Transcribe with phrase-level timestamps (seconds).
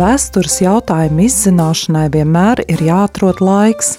[0.00, 3.98] Vēstures jautājumu izzināšanai vienmēr ir jāatrod laiks,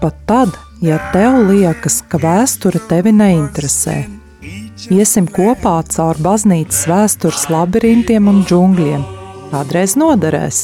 [0.00, 3.96] pat tad, ja tev liekas, ka vēsture tevi neinteresē.
[4.94, 9.04] Iesim kopā caur baznīcas vēstures labirintiem un džungļiem.
[9.52, 10.62] Kādreiz noderēs.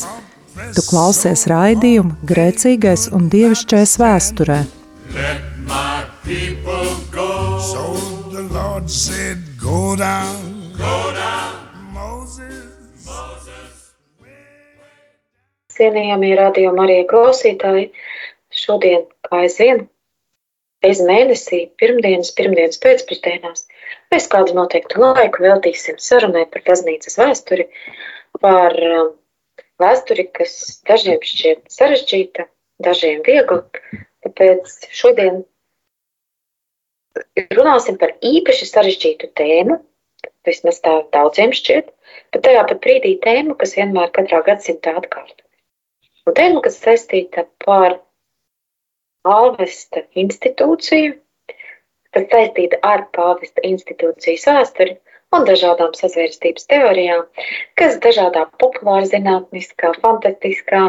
[0.73, 4.63] Tu klausies raidījumu Grēcīgais un Dievišķais vēsturē.
[5.13, 7.59] Let my people go.
[7.61, 7.85] So
[8.33, 10.50] the Lord said, go down,
[15.81, 17.87] Cienījamie radījumi arī klausītāji,
[18.63, 19.87] šodien, kā aizvien,
[20.85, 23.67] reiz mēnesī, pirmdienas, pirmdienas pēcpusdienās,
[24.13, 27.69] mēs kādu noteiktu laiku veltīsim sarunai par baznīcas vēsturi,
[28.41, 29.11] par um,
[29.83, 30.57] vēsturi, kas
[30.89, 32.49] dažiem šķiet sarežģīta,
[32.85, 33.63] dažiem viegla.
[34.25, 35.45] Tāpēc šodien
[37.57, 39.81] runāsim par īpaši sarežģītu tēmu,
[40.49, 41.93] vismaz tā daudziem šķiet,
[42.35, 45.50] bet tajā pat brīdī tēmu, kas vienmēr katrā gadsimtā atkārtojas.
[46.29, 47.99] Un tēma, kas saistīta par
[49.27, 51.15] pāvesta institūciju,
[52.15, 54.97] kas saistīta ar pāvesta institūcijas vēsturi
[55.37, 57.23] un dažādām sazvērstības teorijām,
[57.79, 60.83] kas dažādā populāra zinātniskā, fantastiskā,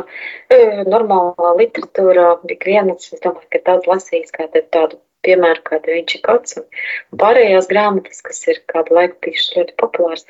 [0.55, 0.59] e,
[0.89, 6.57] normālā literatūrā, ikvienas, es domāju, ka daudz lasījis kādu tādu piemēru, kāda viņš ir kots
[6.61, 10.25] un pārējās grāmatas, kas ir kādu laiku bijušas ļoti populāras,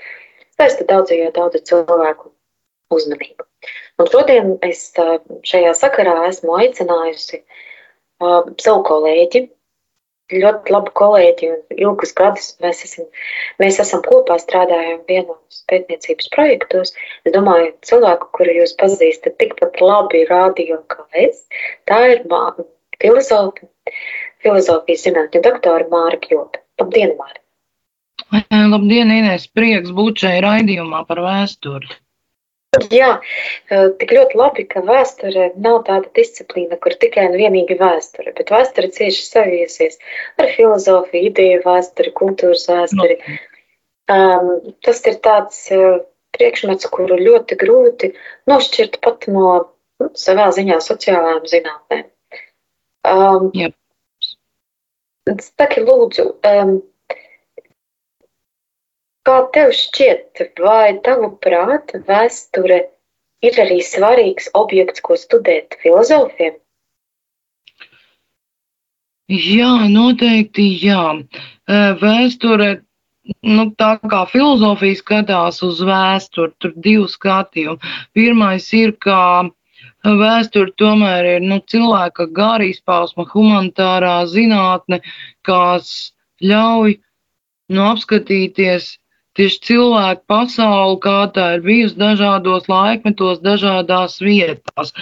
[0.60, 2.36] saista daudzajā daudzu cilvēku
[2.92, 3.51] uzmanību.
[4.02, 4.88] Un šodien es
[5.48, 7.44] šajā sakarā esmu aicinājusi
[8.22, 9.42] savu kolēģi,
[10.32, 13.08] ļoti labu kolēģi, un ilgus gadus mēs esam,
[13.62, 16.94] mēs esam kopā strādājam vienos pētniecības projektos.
[17.26, 21.44] Es domāju, cilvēku, kuru jūs pazīstat tikpat labi radio kā es,
[21.90, 22.24] tā ir
[23.02, 23.68] filozofa,
[24.44, 26.62] filozofijas zinātņu doktora Māra Kjota.
[26.82, 27.38] Labdien, Māra!
[28.72, 29.50] Labdien, Inês!
[29.52, 31.92] Prieks būt šajā raidījumā par vēsturi.
[32.72, 33.18] Jā,
[34.00, 38.88] tik ļoti labi, ka vēsture nav tāda disciplīna, kur tikai un vienīgi vēsture, bet vēsture
[38.96, 40.00] cieši saviesies
[40.40, 43.18] ar filozofiju, ideju vēsturi, kultūras vēsturi.
[44.12, 44.54] Um,
[44.88, 46.00] tas ir tāds uh,
[46.38, 48.14] priekšmets, kuru ļoti grūti
[48.48, 49.50] nošķirt pat no
[50.00, 52.08] nu, savā ziņā sociālām zinātnēm.
[53.12, 53.76] Um, yep.
[55.44, 56.78] Saki, lūdzu, um,
[59.28, 62.80] Kā tev šķiet, vai tavuprāt vēsture
[63.46, 66.56] ir arī svarīgs objekts, ko studēt filozofiem?
[69.32, 71.04] Jā, noteikti jā.
[72.02, 72.70] Vēsture,
[73.46, 77.94] nu, tā kā filozofija skatās uz vēsturi, tur divi skatījumi.
[78.18, 79.20] Pirmais ir, ka
[80.04, 85.00] vēsture tomēr ir nu, cilvēka gara izpausme, humanitārā zinātne,
[85.48, 86.12] kas
[86.42, 86.98] ļauj
[87.72, 88.98] nu, apskatīties
[89.40, 94.94] tieši cilvēku pasauli, kā tā ir bijusi dažādos laikmetos, dažādās vietās.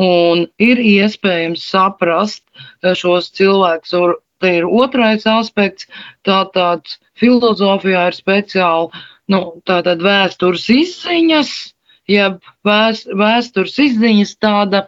[0.00, 2.44] Un ir iespējams saprast
[2.82, 4.20] šos cilvēkus.
[4.42, 5.86] Te ir otrais aspekts,
[6.26, 11.52] tā tāds filozofijā ir speciāli nu, tātad vēstures izziņas,
[12.10, 14.82] jeb vēst, vēstures izziņas tāda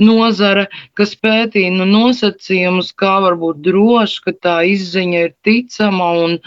[0.00, 0.66] nozara,
[0.98, 6.38] kas pētīja nu, nosacījumus, kā var būt droši, ka tā izziņa ir ticama un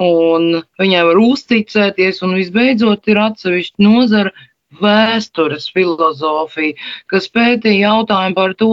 [0.00, 4.32] un viņai var uzticēties, un visbeidzot ir atsevišķa nozara
[4.80, 6.74] vēstures filozofija,
[7.06, 8.72] kas pētīja jautājumu par to,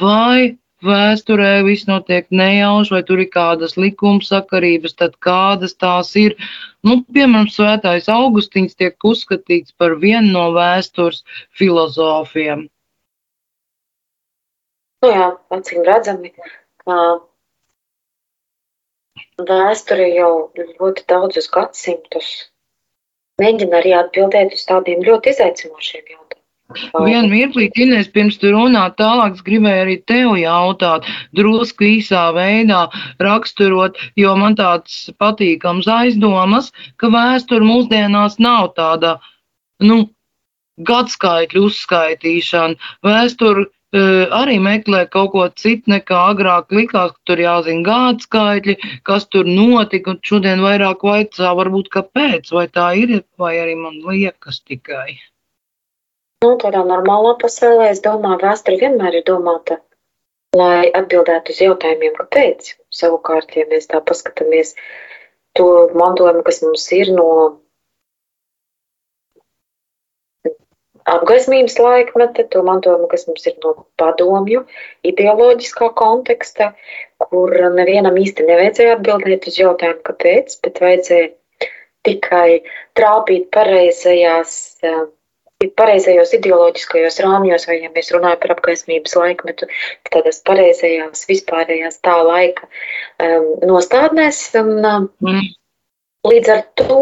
[0.00, 6.36] vai vēsturē viss notiek nejauši, vai tur ir kādas likumsakarības, tad kādas tās ir.
[6.82, 11.22] Nu, piemēram, Svētais Augustīns tiek uzskatīts par vienu no vēstures
[11.58, 12.66] filozofiem.
[15.02, 16.34] Nu jā, acīm redzami,
[16.82, 16.98] ka
[19.48, 22.32] vēsture jau ļoti daudzus gadsimtus
[23.40, 26.38] mēģina arī atbildēt uz tādiem ļoti izaicinošiem jautājumiem.
[27.04, 32.86] Vienu mirklīt, Inês, pirms tu runā tālāk, es gribēju arī tev jautāt, drusku īsā veidā
[33.20, 39.18] raksturot, jo man tāds patīkams aizdomas, ka vēsture mūsdienās nav tāda,
[39.84, 40.06] nu,
[40.88, 42.80] gadskaitļu uzskaitīšana.
[43.04, 49.26] Vēsture arī meklē kaut ko citu nekā agrāk likās, ka tur jāzina gāda skaitļi, kas
[49.28, 54.62] tur notika, un šodien vairāk vaicā varbūt kāpēc, vai tā ir, vai arī man liekas
[54.64, 55.18] tikai.
[56.42, 59.78] Nu, tādā normālā pasaulē, es domāju, vēsture vienmēr ir domāta,
[60.56, 62.74] lai atbildētu uz jautājumiem, kāpēc.
[62.92, 64.74] Savukārt, ja mēs tā paskatāmies
[65.54, 67.28] to mantojumu, kas mums ir no
[71.10, 74.64] apgaismības laikmeta, to mantojumu, kas mums ir no padomju
[75.08, 76.72] ideoloģiskā konteksta,
[77.22, 81.32] kur nevienam īsti nevajadzēja atbildēt uz jautājumu, kāpēc, bet vajadzēja
[82.06, 82.62] tikai
[82.98, 84.54] trāpīt pareizajās
[85.78, 89.68] pareizajos ideoloģiskajos rāmjos, vai ja mēs runājam par apgaismības laikmetu,
[90.10, 94.42] tādās pareizajās vispārējās tā laika um, nostādnēs.
[94.58, 95.52] Un, um, mm.
[96.26, 96.98] Līdz ar to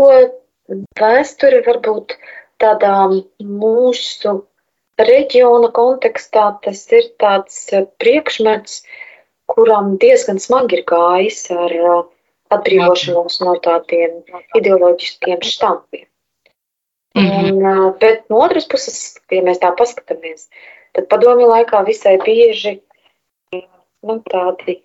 [1.01, 2.17] vēsture varbūt
[2.63, 2.95] tādā
[3.41, 4.35] mūsu
[5.01, 7.63] reģiona kontekstā tas ir tāds
[8.03, 8.83] priekšmets,
[9.51, 12.03] kuram diezgan smagi ir gājis ar uh,
[12.55, 14.21] atbrīvošanos no tādiem
[14.59, 16.07] ideoloģiskiem štampiem.
[17.19, 17.65] Mm -hmm.
[17.65, 20.47] un, bet no otras puses, ja mēs tā paskatāmies,
[20.95, 22.81] tad padomju laikā visai bieži
[24.03, 24.83] nu, tādi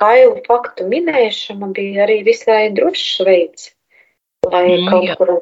[0.00, 3.74] kailu faktu minēšana bija arī visai drošs veids,
[4.46, 5.16] lai mm, kaut jā.
[5.16, 5.32] kur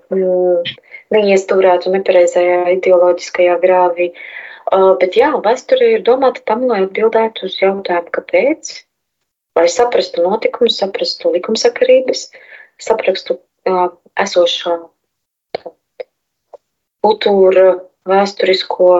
[1.14, 4.10] neiestūrētu nepareizajā ideoloģiskajā grāvī.
[4.66, 8.72] Uh, bet jā, vēsture ir domāta tam, lai atbildētu uz jautājumu, kāpēc,
[9.58, 12.26] lai saprastu notikumus, saprastu likumsakarības,
[12.82, 14.78] saprastu uh, esošo
[17.06, 17.68] kultūra,
[18.10, 18.90] vēsturisko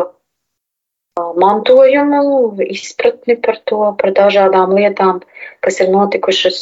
[1.17, 5.23] mantojumu, izpratni par to, par dažādām lietām,
[5.64, 6.61] kas ir notikušas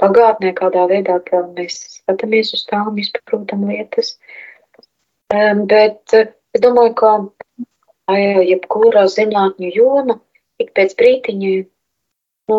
[0.00, 1.20] pagātnē, kādā veidā
[1.54, 4.16] mēs skatāmies uz tām, izprotam lietas.
[5.70, 7.12] Bet es domāju, ka
[8.12, 10.18] jebkura zinātņu joma
[10.60, 11.54] ik pēc brītiņa
[12.50, 12.58] nu,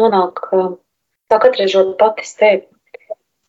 [0.00, 0.40] nonāk,
[1.30, 2.66] sāk atrežot pati sevi.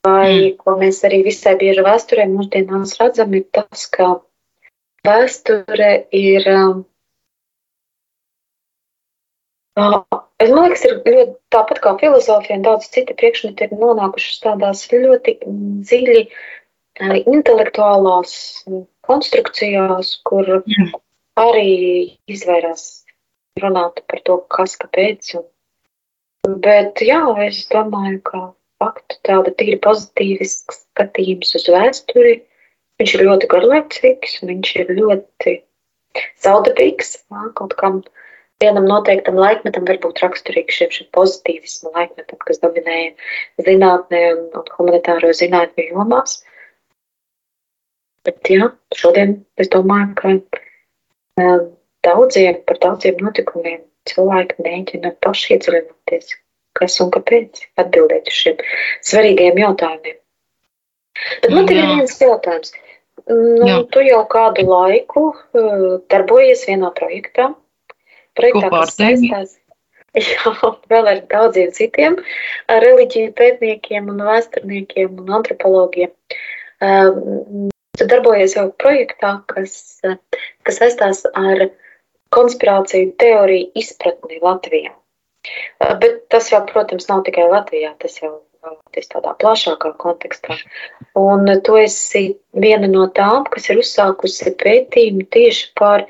[0.06, 0.58] Vai mm.
[0.62, 4.20] ko mēs arī visai bieži vēsturē mūsdienās redzam, ir tas, ka
[5.08, 6.46] vēsture ir.
[9.78, 14.86] Es man liekas, ir ļoti tāpat kā filozofija un daudz citi priekšmeti ir nonākušas tādās
[14.94, 16.40] ļoti dziļi uh,
[17.00, 18.32] intelektuālās
[19.08, 20.92] konstrukcijās, kur mm.
[21.40, 21.70] arī
[22.30, 22.88] izvairās
[23.62, 25.36] runāt par to, kas, kāpēc.
[25.38, 28.44] Un, bet jā, es domāju, ka
[28.82, 32.36] faktu, tāda tīri pozitīvisks skatījums uz vēsturi.
[32.98, 35.58] Viņš ir ļoti garlaicīgs, viņš ir ļoti
[36.42, 37.18] saudabīgs.
[37.58, 38.02] Kaut kam
[38.64, 43.14] vienam noteiktam laikmetam var būt raksturīgs šim, šim pozitīvismu laikmetam, kas dominēja
[43.68, 46.40] zinātnē un, un humanitāro zinātņu jomās.
[48.28, 51.70] Bet jā, šodien es domāju, ka um,
[52.04, 56.36] daudziem par daudziem notikumiem cilvēki mēģina paši iedziļināties
[56.78, 58.60] kas un kāpēc, atbildēt uz šiem
[59.06, 60.18] svarīgiem jautājumiem.
[61.44, 62.74] Bet man te ir viens jautājums.
[63.28, 63.78] Nu, Jā.
[63.92, 67.50] tu jau kādu laiku uh, darbojies vienā projektā.
[68.38, 69.56] Projektā, kas saistās
[70.18, 70.52] Jā,
[70.90, 72.16] vēl ar daudziem citiem
[72.72, 76.14] reliģiju pētniekiem, un vēsturniekiem un antropologiem.
[76.82, 80.00] Um, tu darbojies jau projektā, kas,
[80.68, 81.68] kas saistās ar
[82.36, 84.94] konspirāciju teoriju izpratni Latvijā.
[85.80, 88.34] Bet tas jau, protams, nav tikai Latvijā, tas jau
[88.98, 90.58] ir tādā plašākā kontekstā.
[91.20, 92.26] Un tu esi
[92.66, 96.04] viena no tām, kas ir uzsākusi pētījumu tieši par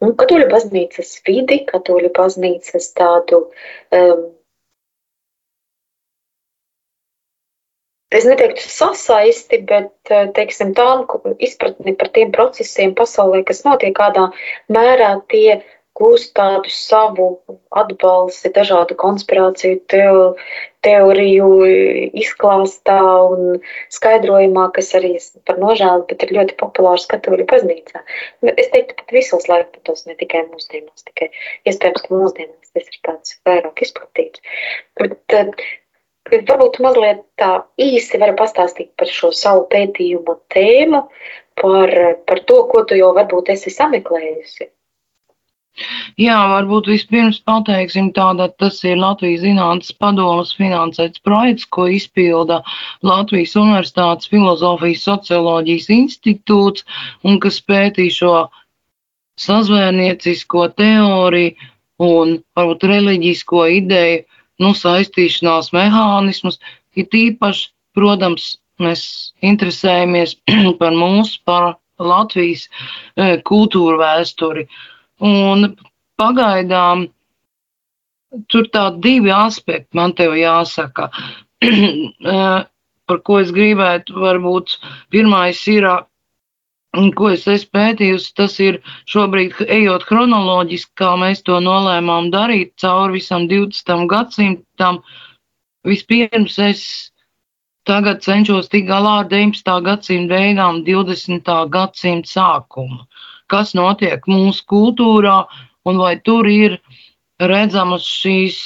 [0.00, 3.44] nu, katoļu baznīcas vidi, katoļu baznīcas tādu.
[3.92, 4.28] Um,
[8.10, 14.24] Es neteiktu sasaisti, bet teiksim, tādu izpratni par tiem procesiem pasaulē, kas notiek, kādā
[14.74, 15.60] mērā tie
[16.00, 17.26] gūst tādu savu
[17.76, 20.20] atbalsti dažādu konspirāciju teo,
[20.86, 21.48] teoriju
[22.22, 22.98] izklāstā
[23.30, 23.60] un
[23.92, 25.12] skaidrojumā, kas arī
[25.48, 28.02] par nožēlu, bet ir ļoti populārs katoļu baznīcā.
[28.54, 31.30] Es teiktu, pat visos laikmetos, ne tikai mūsdienās, tikai
[31.68, 34.42] iespējams, ka mūsdienās tas ir tāds vairāk izplatīts.
[34.98, 35.52] Bet, eh,
[36.28, 37.50] Varbūt mazliet tā
[37.80, 41.00] īsi var pastāstīt par šo savu pētījumu tēmu,
[41.62, 41.94] par,
[42.26, 44.68] par to, ko tu jau varbūt esi sameklējusi.
[46.20, 52.60] Jā, varbūt vispirms pateiksim tādā, tas ir Latvijas Zinātnes padomas finansēts projekts, ko izpilda
[53.06, 56.84] Latvijas Universitātes filozofijas socioloģijas institūts
[57.24, 58.34] un kas pētī šo
[59.40, 61.70] sazvērniecisko teoriju
[62.10, 64.26] un varbūt reliģisko ideju,
[64.60, 66.60] nu, saistīšanās mehānismus,
[66.98, 69.04] it īpaši, protams, mēs
[69.44, 70.36] interesējamies
[70.80, 74.66] par mūsu, par Latvijas e, kultūru vēsturi.
[75.20, 75.74] Un
[76.20, 77.08] pagaidām
[78.48, 81.10] tur tādi divi aspekti man te jāsaka,
[81.64, 82.60] eh,
[83.10, 84.14] par ko es gribētu.
[84.22, 84.76] Varbūt
[85.10, 85.88] pirmais ir,
[87.18, 88.80] ko es esmu pētījusi, tas ir
[89.10, 94.06] šobrīd ejot chronoloģiski, kā mēs to nolēmām darīt cauri visam 20.
[94.10, 95.02] gadsimtam.
[95.86, 96.82] Vispirms es
[97.88, 99.76] tagad cenšos tikt galā ar 19.
[99.86, 101.54] gadsimta beigām, 20.
[101.70, 103.06] gadsimta sākumu
[103.50, 105.42] kas notiek mūsu kultūrā
[105.88, 106.78] un vai tur ir
[107.40, 108.58] redzamas šīs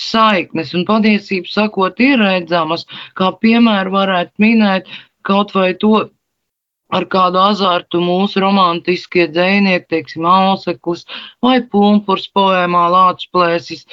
[0.00, 0.74] saiknes.
[0.76, 2.86] Un patiesībā sakot, ir redzamas,
[3.18, 4.90] kā piemēru varētu minēt
[5.26, 6.08] kaut vai to
[6.96, 11.06] ar kādu azartu mūsu romantiskie dzēnieki, teiksim, Auseklis
[11.44, 13.86] vai Pumpurs poēmā Lāčs plēsis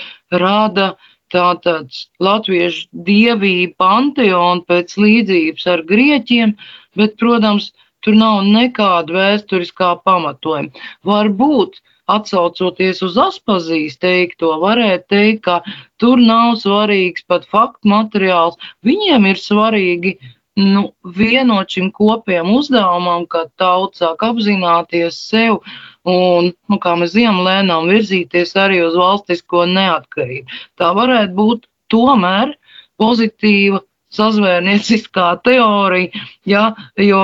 [0.43, 0.93] rada
[1.33, 1.91] tātad
[2.23, 6.55] latviešu dievību panteonu pēc līdzības ar grieķiem,
[6.97, 7.73] bet, protams,
[8.05, 10.87] tur nav nekāda vēsturiskā pamatojuma.
[11.07, 15.57] Varbūt atsaucoties uz Aspazijas teikto, varētu teikt, ka
[15.99, 18.55] tur nav svarīgs pat faktu materiāls.
[18.87, 20.15] Viņiem ir svarīgi
[20.57, 20.83] nu,
[21.17, 25.59] vienot šim kopējam uzdevumam, ka tauts sāk apzināties sev
[26.07, 30.61] un, nu, kā mēs zinām, lēnām virzīties arī uz valstisko neatkarību.
[30.79, 32.55] Tā varētu būt tomēr
[32.97, 33.83] pozitīva
[34.17, 36.63] sazvērnieciskā teorija, ja,
[37.01, 37.21] jo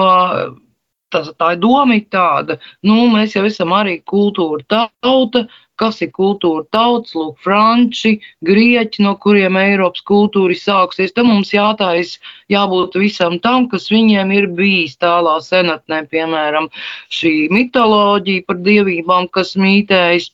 [1.14, 5.46] tā, tā doma ir tāda, nu, mēs jau esam arī kultūra tauta,
[5.80, 8.14] kas ir kultūra tauts, lūk, franči,
[8.46, 11.14] grieķi, no kuriem Eiropas kultūra sāksies.
[11.16, 12.18] Tad mums jātājas,
[12.54, 16.70] jābūt visam tam, kas viņiem ir bijis tālā senatnē, piemēram,
[17.14, 20.32] šī mitoloģija par dievībām, kas mītējas.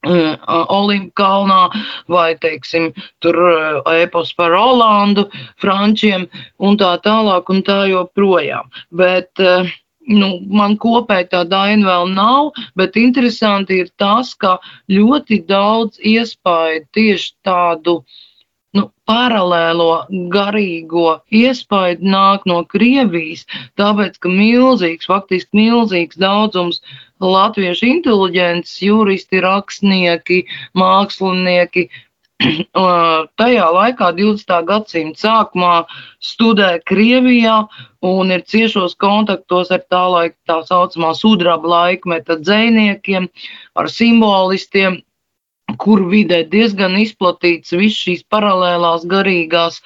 [0.00, 0.32] Uh,
[0.72, 1.68] Olimpiskā
[2.08, 2.86] vai, teiksim,
[3.20, 5.26] tur uh, epos par Olandu,
[5.60, 6.24] Frančiem
[6.56, 8.72] un tā tālāk un tā joprojām.
[8.96, 9.68] Bet uh,
[10.10, 14.56] nu, man kopēji tāda aina vēl nav, bet interesanti ir tas, ka
[14.90, 18.00] ļoti daudz iespēju tieši tādu
[18.76, 19.90] nu, paralēlo
[20.34, 23.46] garīgo iespēju nāk no Krievijas,
[23.80, 26.82] tāpēc, ka milzīgs, faktiski milzīgs daudzums
[27.20, 30.44] latviešu inteliģents, juristi, rakstnieki,
[30.78, 31.88] mākslinieki
[33.40, 34.54] tajā laikā, 20.
[34.68, 35.74] gadsimta sākumā,
[36.24, 37.56] studē Krievijā
[38.06, 43.28] un ir ciešos kontaktos ar tā laika tā saucamā sudraba laikmeta dzēniekiem,
[43.76, 45.00] ar simbolistiem,
[45.78, 49.80] kur vidē diezgan izplatīts viss šīs paralēlās garīgās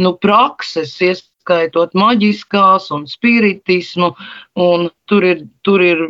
[0.00, 4.14] nu, prakses, ieskaitot maģiskās un spiritismu,
[4.56, 6.02] un tur ir, tur ir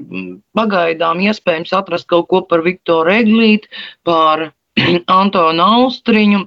[0.56, 3.68] pagaidām iespējams atrast kaut ko par Viktoru Eglīti,
[4.06, 4.52] par
[5.20, 6.46] Antonu Austriņu.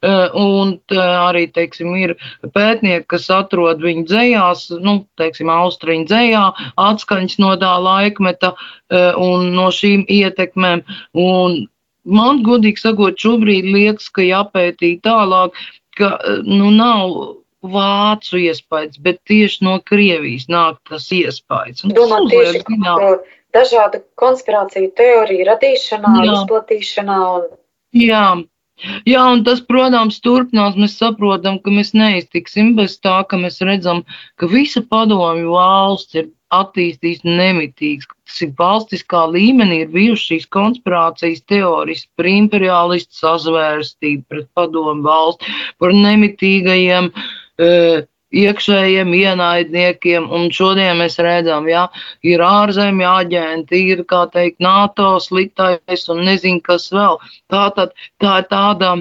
[0.00, 2.14] Eh, un arī, teiksim, ir
[2.54, 6.44] pētnieki, kas atrod viņu dzējās, nu, teiksim, austriņu dzējā,
[6.84, 10.84] atskaņas no tā laikmeta eh, un no šīm ietekmēm.
[11.20, 11.58] Un
[12.08, 15.58] man, godīgi sakot, šobrīd liekas, ka jāpētī tālāk,
[15.98, 17.18] ka, eh, nu, nav
[17.58, 21.84] vācu iespējas, bet tieši no Krievijas nāk tas iespējas.
[21.90, 23.08] Domā tieši, ka
[23.56, 26.36] dažādu konspirāciju teoriju radīšanā, Jā.
[26.36, 27.18] izplatīšanā.
[27.38, 27.50] Un...
[27.96, 28.24] Jā.
[29.08, 30.76] Jā, un tas, protams, turpinās.
[30.78, 34.04] Mēs saprotam, ka mēs neiztiksim bez tā, ka mēs redzam,
[34.38, 38.06] ka visa padomju valsts ir attīstīts nemitīgs.
[38.28, 45.58] Tas ir valstiskā līmenī, ir bijušas šīs konspirācijas teorijas par imperialistu sazvērstību pret padomu valsts,
[45.82, 47.10] par nemitīgajiem.
[47.58, 51.88] Uh, iekšējiem ienaidniekiem, un šodien mēs redzam, ja
[52.26, 57.20] ir ārzemju aģenti, ir, kā teikt, NATO sliktais un nezinu, kas vēl.
[57.48, 58.96] Tā, tad, tā ir tāda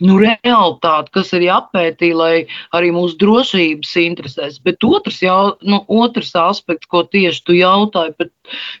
[0.00, 2.34] nu, realitāte, kas ir jāpētī, lai
[2.76, 4.58] arī mūsu drošības interesēs.
[4.64, 8.30] Bet otrs, jau, nu, otrs aspekts, ko tieši tu jautāji par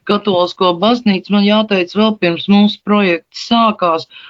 [0.08, 4.06] katolisko baznīcu, man jāteic vēl pirms mūsu projekts sākās.
[4.06, 4.29] Uh,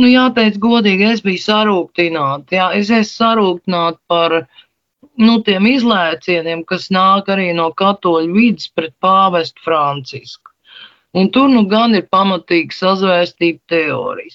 [0.00, 2.56] Nu, jāteic godīgi, es biju sarūktināta.
[2.56, 4.32] Jā, es esmu sarūktināta par
[5.22, 10.50] nu, tiem izlēcieniem, kas nāk arī no katoļu vidas pret pāvestu Francisku.
[11.14, 14.34] Un tur nu gan ir pamatīgi sazvērstība teorijas.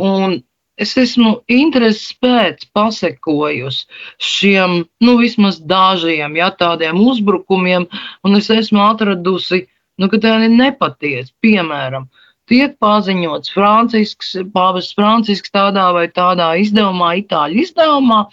[0.00, 0.38] Un
[0.80, 3.84] es esmu intereses pēc pasekojusi
[4.32, 7.84] šiem, nu, vismaz dažiem, ja tādiem uzbrukumiem,
[8.24, 9.66] un es esmu atradusi,
[10.00, 11.36] nu, ka tā ir nepatiesa.
[11.44, 18.24] Piemēram, uh, tiek paziņots Francisks, pāvests Francisks tādā vai tādā izdevumā, itāļu izdevumā,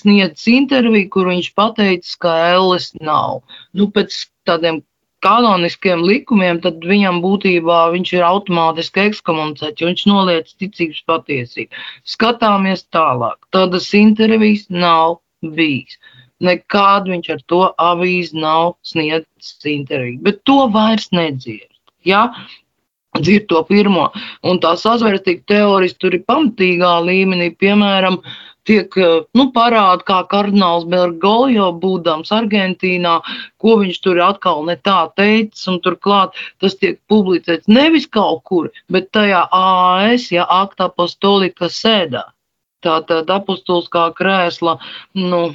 [0.00, 3.42] sniedz interviju, kur viņš pateicis, ka Elles nav.
[3.76, 4.82] Nu, pēc tādiem
[5.24, 11.82] kanoniskiem likumiem, tad viņam būtībā viņš ir automātiski ekskomunicēts, jo viņš noliec ticības patiesību.
[12.06, 13.38] Skatāmies tālāk.
[13.54, 15.98] Tādas intervijas nav bijis.
[16.44, 21.72] Nekādu viņš ar to avīzi nav sniedzis interviju, bet to vairs nedzird.
[22.06, 22.28] Ja?
[23.22, 24.08] Dzird to pirmo.
[24.46, 28.20] Un tā sazvērstība teorijas tur ir pamatīgā līmenī, piemēram,
[28.68, 28.94] tiek
[29.38, 33.18] nu, parāda, kā kardināls Bergoglio būdams Argentīnā,
[33.62, 38.68] ko viņš tur atkal ne tā teicis, un turklāt tas tiek publicēts nevis kaut kur,
[38.92, 42.26] bet tajā AS, ja akta apostolika sēdā.
[42.84, 44.76] Tātad apustuliskā krēsla,
[45.18, 45.48] nu,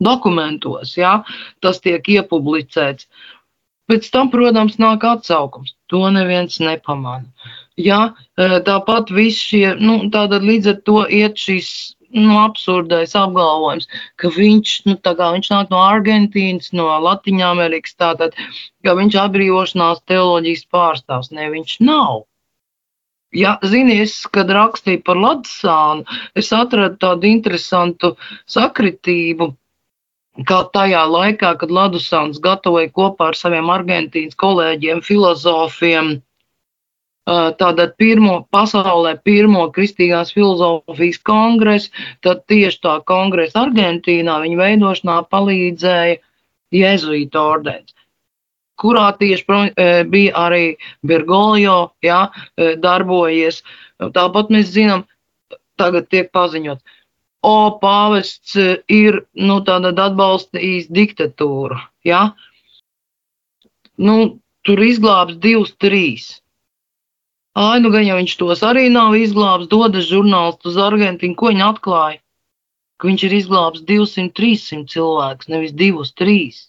[0.00, 1.20] dokumentos, ja,
[1.60, 3.08] tas tiek iepublicēts.
[3.90, 5.74] Pēc tam, protams, nāk atsaukums.
[5.90, 7.26] To neviens nepamana.
[7.80, 8.00] Ja,
[8.38, 11.70] e, tāpat viss šie, nu, tātad līdz ar to iet šīs
[12.10, 13.86] nu, absurdais apgalvojums,
[14.20, 18.34] ka viņš, nu, viņš nāk no Argentīnas, no Latvijas, tātad,
[18.84, 21.30] ka viņš atbrīvošanās teoloģijas pārstāvs.
[21.36, 22.26] Ne, viņš nav.
[23.30, 26.02] Ja, zini, es, kad rakstīju par Latviju,
[26.34, 28.16] es atradu tādu interesantu
[28.50, 29.52] sakritību.
[30.46, 36.20] Kā tajā laikā, kad Ladusāns gatavoja kopā ar saviem argentīnas kolēģiem, filozofiem,
[37.26, 41.90] tātad pirmo, pasaulē pirmo kristīgās filozofijas kongresu,
[42.22, 46.20] tad tieši tā kongresa Argentīnā viņa veidošanā palīdzēja
[46.70, 47.94] Jēzuīta ordens
[48.80, 49.44] kurā tieši
[50.08, 50.64] bija arī
[51.06, 53.62] Bergoglio ja, darbojies.
[54.00, 55.04] Tāpat mēs zinām,
[55.80, 56.99] tagad tiek paziņots,
[57.46, 58.56] o, pāvests
[58.88, 61.78] ir nu, atbalstījis diktatūru.
[62.04, 62.22] Ja?
[64.00, 64.16] Nu,
[64.64, 66.40] tur izglābs divus, trīs.
[67.60, 71.64] Ai, nu gan jau viņš tos arī nav izglābs, dodas žurnālistu uz Argentīnu, ko viņi
[71.66, 72.20] atklāja?
[73.00, 76.60] Ka viņš ir izglābs 200, 300 cilvēkus, nevis 2, 3.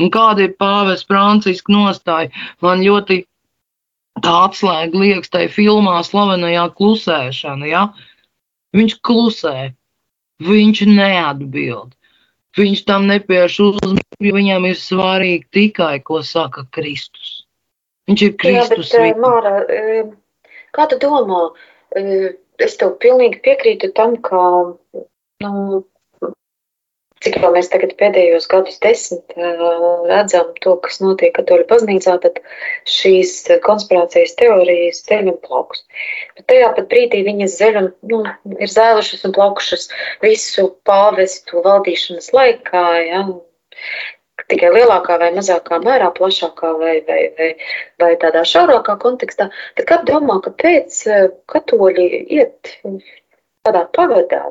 [0.00, 2.30] Un kāda ir pāvis Franciska nostāja?
[2.64, 3.24] Man ļoti
[4.24, 7.82] tā atslēga liekas tai filmā slavenajā klusēšana, ja?
[8.76, 9.72] Viņš klusē,
[10.46, 11.94] viņš neatbild.
[12.58, 17.44] Viņš tam nepievērš uzmanību, jo viņam ir svarīgi tikai, ko saka Kristus.
[18.10, 18.90] Viņš ir Kristus.
[18.90, 20.10] Jā, bet, eh, Māra, eh,
[20.74, 21.54] kā tu domā?
[21.96, 24.74] Eh, es tev pilnīgi piekrītu tam, ka
[25.40, 25.84] nu,
[27.24, 32.38] cik jau mēs tagad pēdējos gadus desmit redzam to, kas notiek katoļu baznīcā, tad
[32.88, 33.34] šīs
[33.64, 35.84] konspirācijas teorijas zeļ un plauks.
[36.38, 38.22] Bet tajā pat brīdī viņas zeļ un nu,
[38.56, 39.90] ir zēlušas un plaukušas
[40.24, 42.86] visu pāvestu valdīšanas laikā.
[43.08, 43.26] Ja?
[44.50, 47.50] Tikai lielākā vai mazākā mērā, plašākā vai, vai, vai,
[48.00, 49.50] vai tādā šaurākā kontekstā.
[49.76, 51.02] Tad kā domā, kāpēc
[51.52, 52.08] katoļi
[52.40, 54.48] iet tādā pavadā,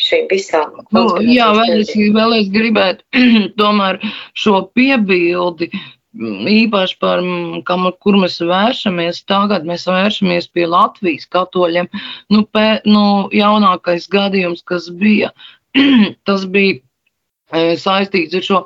[0.00, 0.80] šīm visām.
[0.94, 3.24] Nu, jā, vēl es, vēl es gribētu
[3.60, 4.00] tomēr
[4.38, 5.70] šo piebildi.
[6.10, 11.86] Mm, īpaši par, mm, kam, kur mēs vēršamies tagad, mēs vēršamies pie Latvijas katoļiem.
[12.34, 15.30] Nu, pē, nu, jaunākais gadījums, kas bija,
[16.26, 18.60] tas bija e, saistīts ar šo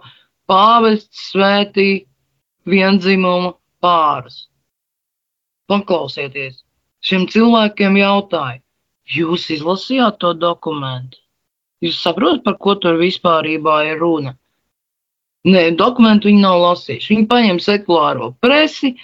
[0.49, 2.07] pāvests svētī
[2.65, 3.53] viendzimumu
[3.85, 4.47] pārus.
[5.69, 6.63] Paklausieties,
[7.05, 8.63] šiem cilvēkiem jautāja,
[9.19, 11.24] jūs izlasījāt to dokumentu?
[11.85, 14.35] Jūs saprotat, par ko tur vispārībā ir runa?
[15.45, 17.11] Nē, dokumentu viņi nav lasījuši.
[17.13, 18.95] Viņi paņem sekulāro presi,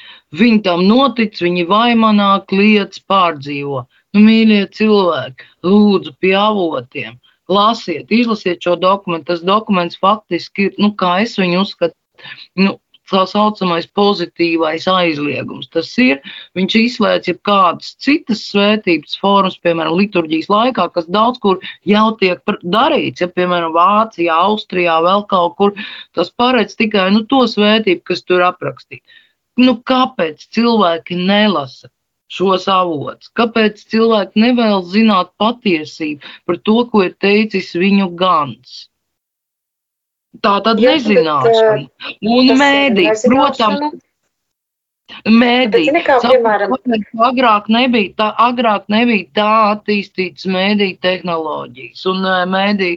[0.40, 3.82] viņi tam notic, viņi vaimanā kliedz pārdzīvo.
[4.16, 7.18] Nu, mīļie cilvēki, lūdzu pie avotiem,
[7.52, 9.28] lasiet, izlasiet šo dokumentu.
[9.34, 11.94] Tas dokuments faktiski ir, nu, kā es viņu uzskatu,
[12.58, 12.78] nu,
[13.10, 15.68] tā saucamais pozitīvais aizliegums.
[15.74, 16.20] Tas ir,
[16.58, 23.24] viņš izslēdz jebkādas citas svētības formas, piemēram, liturģijas laikā, kas daudz kur jau tiek darīts,
[23.24, 25.74] ja, piemēram, Vācijā, Austrijā, vēl kaut kur,
[26.16, 29.02] tas paredz tikai, nu, to svētību, kas tur aprakstīt.
[29.60, 31.90] Nu, kāpēc cilvēki nelasa?
[32.30, 33.30] šos avotus.
[33.34, 38.89] Kāpēc cilvēki nevēlas zināt patiesību par to, ko ir teicis viņu gans?
[40.38, 41.72] Tā tad Jā, nezināšana.
[41.82, 43.98] Bet, uh, un mēdī, protams,
[45.26, 45.80] mēdī.
[45.90, 46.74] Piemēram,
[47.26, 52.92] agrāk nebija tā, agrāk nebija tā attīstītas mēdī tehnoloģijas un uh, mēdī,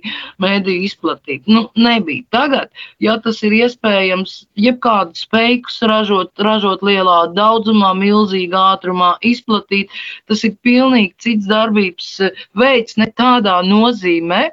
[0.46, 1.50] mēdī izplatība.
[1.50, 2.22] Nu, nebija.
[2.38, 2.72] Tagad,
[3.04, 9.90] ja tas ir iespējams, jebkādu spēkus ražot, ražot lielā daudzumā, milzīgā ātrumā, izplatīt,
[10.30, 14.52] tas ir pilnīgi cits darbības uh, veids, ne tādā nozīmē,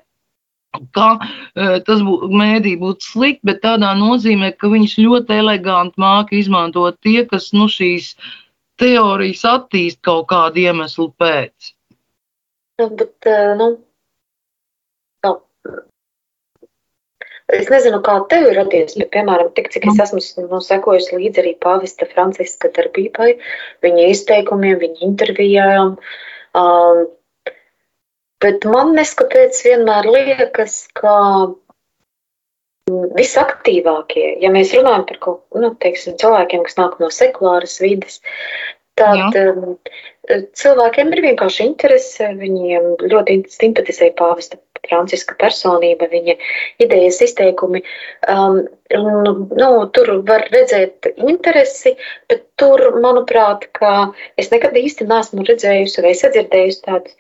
[0.94, 6.36] ka uh, tas būtu mēdī būtu slikti, bet tādā nozīmē, ka viņš ļoti eleganti māca
[6.36, 8.14] izmantot tie, kas nu, šīs
[8.80, 11.74] teorijas attīst kaut kādu iemeslu pēc.
[12.80, 13.70] Nu, bet, uh, nu,
[15.24, 15.34] tā.
[17.50, 20.06] Es nezinu, kā tev ir radies, bet, piemēram, tik cik es nu.
[20.06, 23.34] esmu nu, sekojusi līdzi arī pāvesta Franciska darbībai,
[23.84, 25.96] viņa izteikumiem, viņa intervijām.
[26.56, 27.08] Um,
[28.40, 31.14] Bet man neskatoties vienmēr liekas, ka
[33.16, 38.20] visaktīvākie, ja mēs runājam par kaut, nu, teiksim, cilvēkiem, kas nāk no sekulāras vides,
[38.98, 39.76] tad um,
[40.56, 46.34] cilvēkiem ir vienkārši interese, viņiem ļoti simpatizē pāvesta Franciska personība, viņa
[46.82, 47.82] idejas izteikumi.
[48.32, 48.62] Um,
[48.96, 51.94] nu, tur var redzēt interesi,
[52.32, 57.14] bet tur, manuprāt, ka es nekad īsti neesmu redzējusi vai sadzirdējusi tādu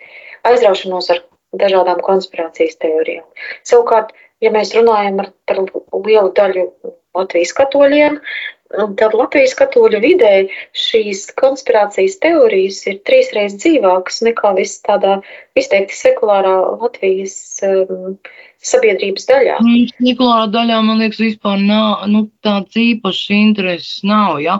[0.48, 1.22] aizraušanos ar
[1.60, 3.26] dažādām konspirācijas teorijām.
[3.66, 5.62] Savukārt, ja mēs runājam ar, par
[6.06, 6.66] lielu daļu
[7.16, 8.20] Latvijas katoļiem,
[8.70, 10.34] tad Latvijas katoļu vidē
[10.78, 15.18] šīs konspirācijas teorijas ir trīsreiz dzīvākas nekā viss tādā
[15.58, 17.34] izteikti sekulārā Latvijas
[17.66, 18.20] um,
[18.60, 19.56] sabiedrības daļā.
[19.64, 24.58] Nu, sekulārā daļā, man liekas, vispār nav, nu, tāds īpašs intereses nav, ja?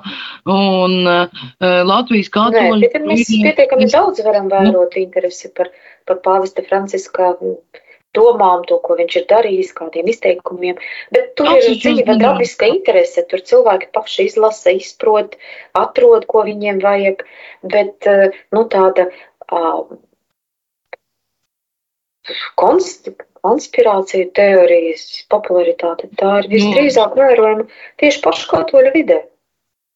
[0.48, 2.80] Un uh, Latvijas katoļu...
[2.80, 4.56] Nē, mēs pietiekami daudz varam nu.
[4.56, 5.72] vērot nu, interesi par,
[6.08, 7.34] par pāvesta Franciska
[8.16, 10.80] domām, to, ko viņš ir darījis, kādiem izteikumiem.
[11.14, 13.26] Bet tur Tas ir dzīva dabiska interese.
[13.30, 15.36] Tur cilvēki paši izlasa, izprot,
[15.78, 17.26] atrod, ko viņiem vajag.
[17.68, 19.10] Bet uh, nu, tāda
[19.52, 19.84] uh,
[22.58, 23.12] konst,
[23.46, 27.68] konspirācija teorijas popularitāte, tā ir visdrīzāk vērojama
[28.02, 29.20] tieši paškatoļu vidē.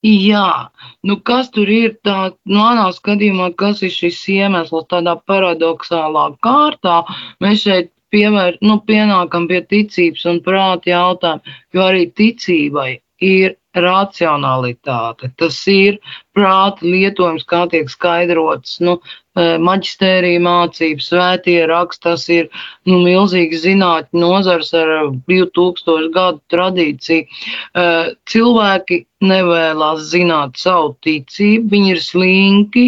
[0.05, 0.69] Jā,
[1.09, 6.99] nu kas tur ir tā, nu, manā skatījumā, kas ir šis iemesls tādā paradoxālā kārtā,
[7.41, 12.91] mēs šeit pievēr, nu, pienākam pie ticības un prāta jautājumu, jo arī ticībai
[13.25, 15.31] ir racionalitāte.
[15.39, 15.99] Tas ir
[16.37, 18.99] prāta lietojums, kā tiek skaidrots nu,
[19.37, 22.49] eh, maģistērija mācības, svētie raksts, tas ir
[22.87, 27.27] nu, milzīgs zinātņu nozars ar 2000 gadu tradīciju.
[27.75, 32.87] Eh, cilvēki nevēlas zināt savu ticību, viņi ir slinki,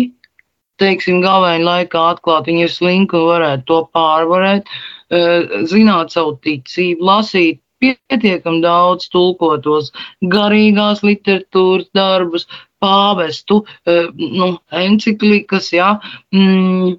[0.79, 4.67] teiksim, galvenā laikā atklāt, viņi ir slinki un varētu to pārvarēt,
[5.11, 9.93] eh, zināt savu ticību, lasīt pietiekami daudz tulkotos
[10.33, 12.47] garīgās literatūras darbus,
[12.83, 15.97] pāvestu, eh, nu, enciklikas, jā,
[16.35, 16.97] mm,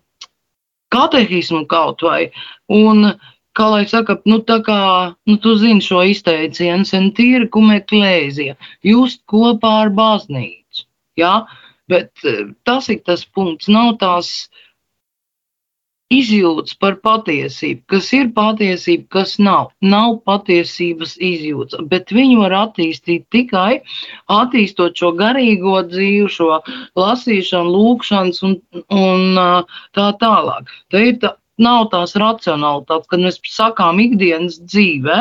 [0.93, 2.31] katehismu kaut vai.
[2.69, 3.13] Un,
[3.57, 4.79] kā lai saka, nu, tā kā,
[5.29, 10.85] nu, tu zini šo izteicienu, sentīri cum eklēzija, just kopā ar baznīcu,
[11.19, 11.35] jā,
[11.89, 14.49] bet eh, tas ir tas punkts, nav tās,
[16.13, 19.71] izjūtas par patiesību, kas ir patiesība, kas nav.
[19.83, 23.81] Nav patiesības izjūtas, bet viņu var attīstīt tikai
[24.31, 26.61] attīstot šo garīgo dzīvi, šo
[26.99, 28.55] lasīšanu, lūkšanas un,
[28.93, 29.41] un
[29.97, 30.71] tā tālāk.
[30.93, 35.19] Tā ir tā, nav tās racionalitātes, kad mēs sakām ikdienas dzīvē,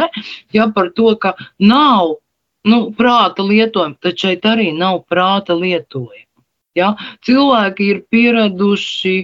[0.55, 2.17] ja par to, ka nav
[2.67, 6.23] nu, prāta lietojuma, tad šeit arī nav prāta lietojuma.
[6.77, 6.93] Ja?
[7.25, 9.17] Cilvēki ir pieraduši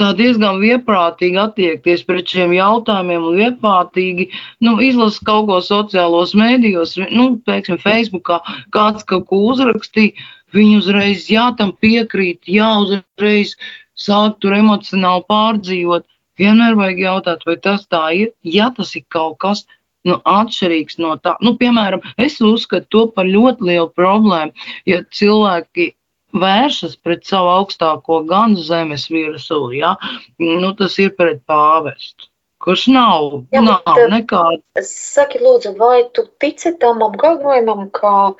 [0.00, 4.28] tā diezgan vieprātīgi attiekties pret šiem jautājumiem un vieprātīgi
[4.66, 8.40] nu, izlasīt kaut ko sociālos mēdījos, nu, teiksim, Facebookā
[8.74, 13.54] kāds kaut ko uzrakstīja, viņi uzreiz jā, tam piekrīt, jā, uzreiz
[13.94, 16.06] sāk tur emocionāli pārdzīvot.
[16.38, 19.62] Vienmēr vajag jautāt, vai tas tā ir, ja tas ir kaut kas,
[20.08, 21.36] nu, atšķirīgs no tā.
[21.46, 25.92] Nu, piemēram, es uzskatu to par ļoti lielu problēmu, ja cilvēki
[26.34, 29.94] vēršas pret savu augstāko gan zemes virsū, ja?
[30.38, 32.30] nu, tas ir pret pāvestu.
[32.64, 34.82] Kurš nav, Jā, nav eh, nekāda.
[34.88, 38.32] Saki, lūdzu, vai tu tici tam apgalvojumam, ka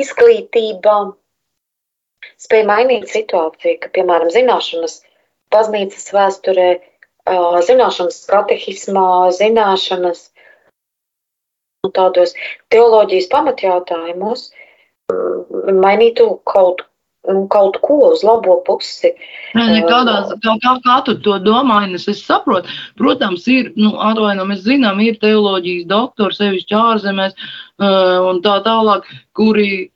[0.00, 0.96] izglītība
[2.40, 4.98] spēja mainīt situāciju, ka, piemēram, zināšanas
[5.54, 6.68] baznīcas vēsturē,
[7.68, 10.24] zināšanas katehismā, zināšanas
[11.84, 12.34] nu, tādos
[12.72, 14.48] teoloģijas pamatjautājumos
[15.84, 16.84] mainītu kaut
[17.52, 19.12] kaut ko uz labo pusi.
[19.54, 22.72] Nē, nekādā, kā, kā, kā tu to domāji, es, es saprotu.
[22.98, 27.48] Protams, ir, nu, atvaino, mēs zinām, ir teoloģijas doktori, sevišķi ārzemēs
[27.80, 29.90] un tā tālāk, kuri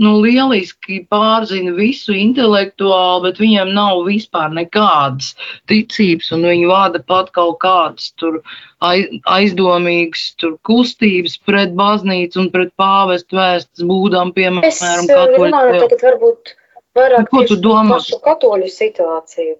[0.00, 5.34] nu, lieliski pārzina visu intelektuāli, bet viņiem nav vispār nekādas
[5.68, 8.40] ticības, un viņi vada pat kaut kādas tur
[8.80, 15.52] aizdomīgas tur kustības pret baznīcu un pret pāvestu vēstas būdām, piemēram, es, katoļu.
[15.84, 16.56] Tagad varbūt
[17.00, 17.96] Vairāk tu domā?
[17.96, 19.54] Pašu katoļu situāciju,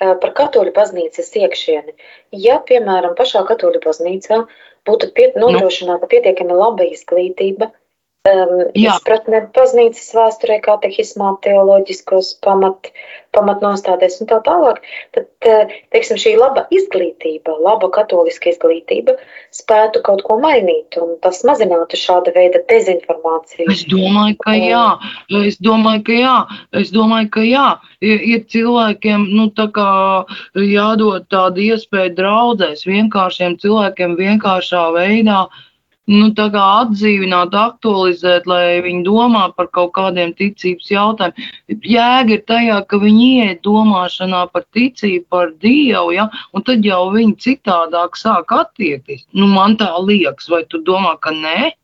[0.00, 1.96] par katoļu baznīcas iekšieni.
[2.46, 4.42] Ja, piemēram, pašā katoļu baznīcā
[4.88, 5.46] būtu pie, nu.
[5.46, 6.12] nodrošināta nu.
[6.14, 7.70] pietiekami laba izglītība,
[8.26, 12.90] um, izpratne baznīcas vēsturē, katehismā, teoloģiskos pamat,
[13.36, 14.80] pamatnostādēs un tā tālāk,
[15.16, 19.16] tad, eh, teiksim, šī laba izglītība, laba katoliska izglītība
[19.54, 23.68] spētu kaut ko mainīt, un tas mazinātu šāda veida dezinformāciju.
[23.72, 24.86] Es domāju, ka jā,
[25.44, 26.36] es domāju, ka jā,
[26.80, 27.68] es domāju, ka jā,
[28.00, 29.68] ir, ir cilvēkiem, nu, tā
[30.56, 35.65] jādod tāda iespēja draudzēs, vienkāršiem cilvēkiem vienkāršā veidā, uh,
[36.10, 41.80] nu, atdzīvināt, aktualizēt, lai viņi domā par kaut kādiem ticības jautājumiem.
[41.82, 47.02] Jēga ir tajā, ka viņi iet domāšanā par ticību, par Dievu, ja, un tad jau
[47.14, 49.26] viņi citādāk sāk attiekties.
[49.32, 51.74] Nu, man tā liekas, vai tu domā, ka nē?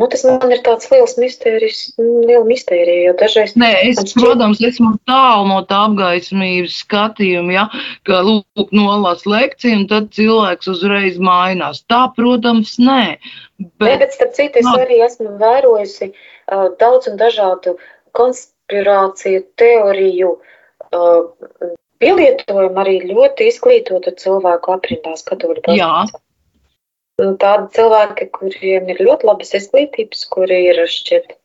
[0.00, 3.52] Nu, tas man ir tāds liels mistērijs, liela mistērija, jo dažreiz.
[3.60, 4.14] Nē, es, šķiet...
[4.16, 7.64] protams, esmu tālu no tā apgaismības skatījuma, ja,
[8.08, 11.82] ka lūk, nolas lekciju, un tad cilvēks uzreiz mainās.
[11.92, 13.02] Tā, protams, nē.
[13.60, 17.76] Bet, nē, bet starp citu, es arī esmu vērojusi uh, daudz un dažādu
[18.16, 21.68] konspirāciju teoriju uh,
[22.00, 26.24] pielietojumu arī ļoti izglītotu cilvēku aprindās katoļu baznīcā
[27.40, 31.36] tādi cilvēki, kuriem ir ļoti labas izglītības, kuri ir šķiet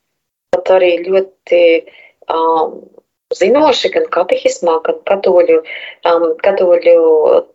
[0.55, 1.61] pat arī ļoti
[2.31, 2.77] um,
[3.35, 5.59] zinoši gan katehismā, gan katoļu,
[6.09, 6.95] um, katoļu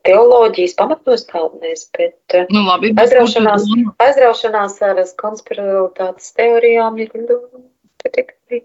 [0.07, 3.69] teoloģijas pamatnostādnēs, bet uh, nu, labi, aizraušanās,
[4.05, 8.65] aizraušanās ar konspirātātes teorijām ir pietiekami,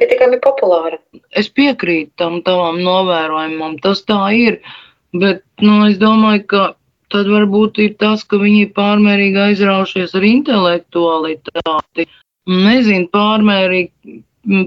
[0.00, 1.00] pietiekami populāra.
[1.30, 4.62] Es piekrītu tam tavam novērojumam, tas tā ir,
[5.14, 6.68] bet, nu, es domāju, ka
[7.12, 12.08] tad varbūt ir tas, ka viņi ir pārmērīgi aizraušies ar intelektualitāti.
[12.50, 14.22] Nezinu, pārmērīgi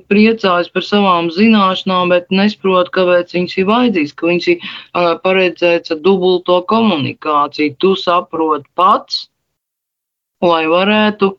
[0.08, 5.92] priecājas par savām zināšanām, bet nesaprot, kāpēc viņas ir vajadzīgas, ka viņas ir uh, paredzēts
[5.92, 7.76] ar dubulto komunikāciju.
[7.84, 9.26] Tu saproti pats,
[10.46, 11.34] lai varētu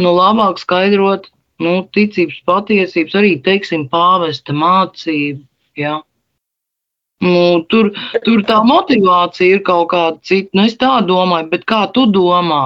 [0.00, 1.28] nu, labāk skaidrot
[1.62, 5.44] nu, ticības patiesības, arī, teiksim, pāvesta mācību.
[5.78, 6.00] Ja?
[7.22, 7.92] Nu, tur,
[8.24, 10.50] tur tā motivācija ir kaut kāda cita.
[10.58, 12.64] Nu, es tā domāju, bet kā tu domā?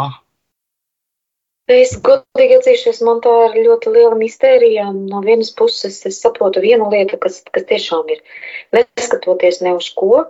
[1.69, 4.87] Es godīgi atzīšos, man tā ir ļoti liela mistērija.
[4.95, 8.23] No vienas puses, es saprotu vienu lietu, kas, kas tiešām ir
[8.77, 10.25] neskatoties ne uz ko.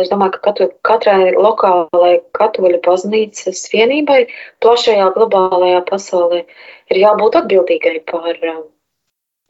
[0.00, 4.20] Es domāju, ka katru, katrai lokālai katoļu baznīcas vienībai
[4.64, 6.44] plašajā globālajā pasaulē
[6.92, 8.38] ir jābūt atbildīgai par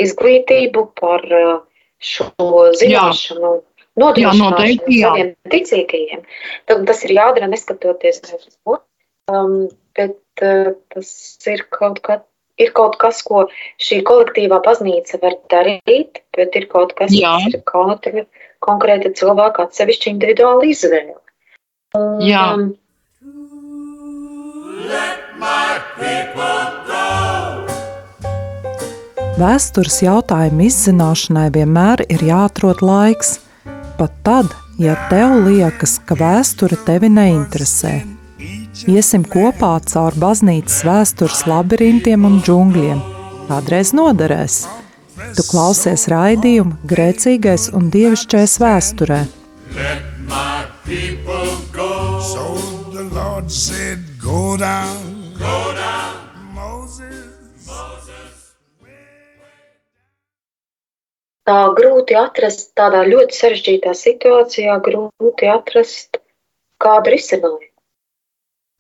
[0.03, 1.27] izglītību, par
[2.13, 3.53] šo zināšanu.
[3.61, 6.25] Jā nodrošināšanu saviem ticīgajiem.
[6.71, 8.79] Tad tas ir jādara neskatoties uz to.
[9.31, 11.11] Um, bet uh, tas
[11.51, 12.19] ir kaut, kā,
[12.61, 13.47] ir kaut kas, ko
[13.83, 17.37] šī kolektīvā baznīca var darīt, bet ir kaut kas, Jā.
[17.39, 18.25] kas ir kāda
[18.65, 21.19] konkrēta cilvēka atsevišķa individuāla izvēle.
[21.99, 22.47] Un, Jā.
[22.57, 22.71] Um,
[29.43, 33.39] Vēstures jautājumu izzināšanai vienmēr ir jāatrod laiks–
[34.03, 34.51] pat tad,
[34.83, 37.93] ja tev liekas, ka vēsture tevi neinteresē.
[38.91, 43.03] Iesim kopā caur baznīcas vēstures labirintiem un džungļiem.
[43.47, 44.65] Kādreiz noderēs.
[45.37, 49.23] Tu klausies raidījumu Grēcīgais un Dievišķais vēsturē.
[52.23, 52.55] So
[52.93, 56.02] the Lord said, Go down, go down.
[61.49, 66.21] Tā grūti atrast, tādā ļoti sarežģītā situācijā, grūti atrast
[66.83, 67.69] kādu risinājumu.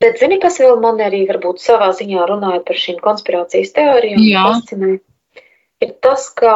[0.03, 4.96] Bet, zini, kas vēl man arī varbūt savā ziņā runāja par šīm konspirācijas teorijām, fascinē,
[5.87, 6.55] ir tas, ka,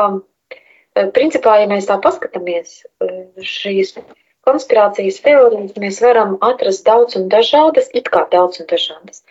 [0.50, 3.12] e, principā, ja mēs tā paskatāmies, e,
[3.46, 3.94] šīs
[4.46, 9.22] konspirācijas teorijas mēs varam atrast daudz un dažādas, it kā daudz un dažādas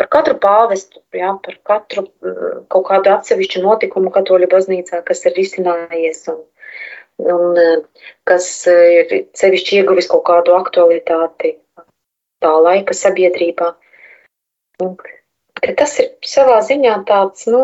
[0.00, 5.36] par katru pāvestu, jā, par katru mm, kaut kādu atsevišķu notikumu katoļu baznīcā, kas ir
[5.42, 6.40] izcinājies un,
[7.34, 11.58] un eh, kas ir sevišķi ieguvis kaut kādu aktualitāti
[12.40, 13.74] tā laika sabiedrībā.
[14.80, 14.96] Un,
[15.76, 17.60] tas ir savā ziņā tāds, nu,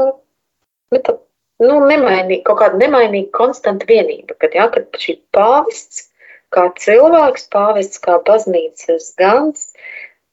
[0.93, 1.17] nu, tā,
[1.65, 6.11] nu nemainīgi, kaut kāda nemainīga konstanta vienība, kad, jā, kad šī pāvests
[6.53, 9.71] kā cilvēks, pāvests kā baznīcas gans,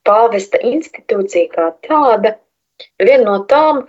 [0.08, 2.36] pāvesta institūcija kā tāda
[3.02, 3.84] viena no tām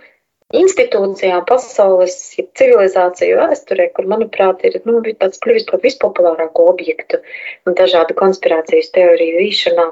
[0.54, 7.20] institūcijām pasaules civilizāciju vēsturē, kur, manuprāt, ir nu, tāds kļuvis par vispopulārāko objektu
[7.66, 9.86] un dažādu konspirācijas teoriju vīšanā.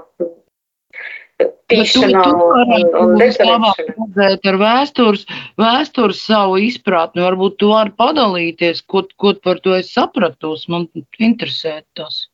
[1.73, 4.29] Pīšanā un, un definēšanā.
[4.53, 5.25] Ar vēstures,
[5.59, 10.87] vēstures savu izpratni, varbūt tu vari padalīties, ko, ko par to es sapratos, man
[11.19, 12.29] interesē tas.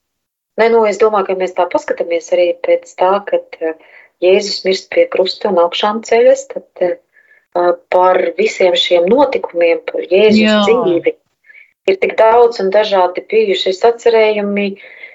[0.58, 3.78] Nē, nu, es domāju, ka mēs tā paskatāmies arī pēc tā, kad eh,
[4.24, 10.42] Jēzus mirst pie krusta un augšām ceļas, tad uh, par visiem šiem notikumiem, par Jēzus
[10.42, 10.58] Jā.
[10.66, 11.14] dzīvi
[11.90, 14.68] ir tik daudz un dažādi bijuši atcerējumi.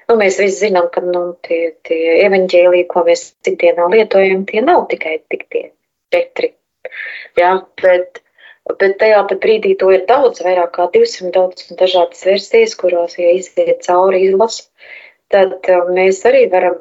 [0.09, 4.85] Nu, mēs visi zinām, ka nu, tie, tie evaņģēlīji, ko mēs ikdienā lietojam, tie nav
[4.91, 5.63] tikai tik tie
[6.13, 6.51] četri.
[7.39, 8.21] Jā, bet,
[8.69, 13.17] bet tajā pat brīdī to ir daudz, vairāk kā 200 daudz un dažādas versijas, kurās,
[13.17, 14.67] ja iziet cauri izlasu,
[15.33, 16.77] tad uh, mēs arī varam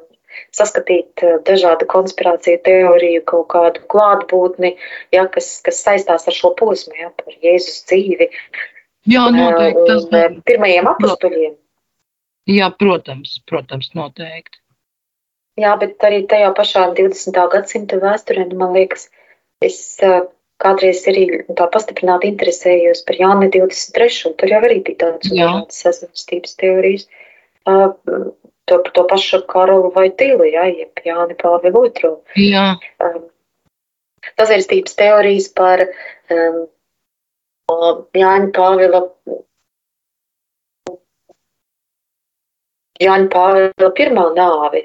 [0.54, 4.74] saskatīt uh, dažādu konspirāciju teoriju, kaut kādu klātbūtni,
[5.14, 8.30] ja, kas, kas saistās ar šo posmu, ja, par Jēzus dzīvi.
[9.10, 9.86] Jā, noteikti.
[9.88, 11.56] Tas ir pirmajiem apstuļiem.
[12.50, 14.60] Jā, protams, protams, noteikti.
[15.60, 17.36] Jā, bet arī tajā pašā 20.
[17.52, 19.06] gadsimta vēsturē, nu, man liekas,
[19.62, 19.78] es
[20.60, 21.26] kādreiz arī
[21.56, 24.34] tā pastiprināti interesējos par Jāni 23.
[24.40, 27.06] Tur jau arī bija tādas sazvērstības teorijas.
[27.06, 27.23] Uh,
[27.64, 32.14] to, to pašu Karolu vai Tīlu, jā, jeb Jāni Pāvilu II.
[32.40, 32.66] Jā.
[33.02, 33.24] Um,
[34.34, 36.64] sazvērstības teorijas par um,
[38.16, 39.02] Jāņa Pāvila
[43.02, 44.84] Jāņa Pāvila pirmā nāvi.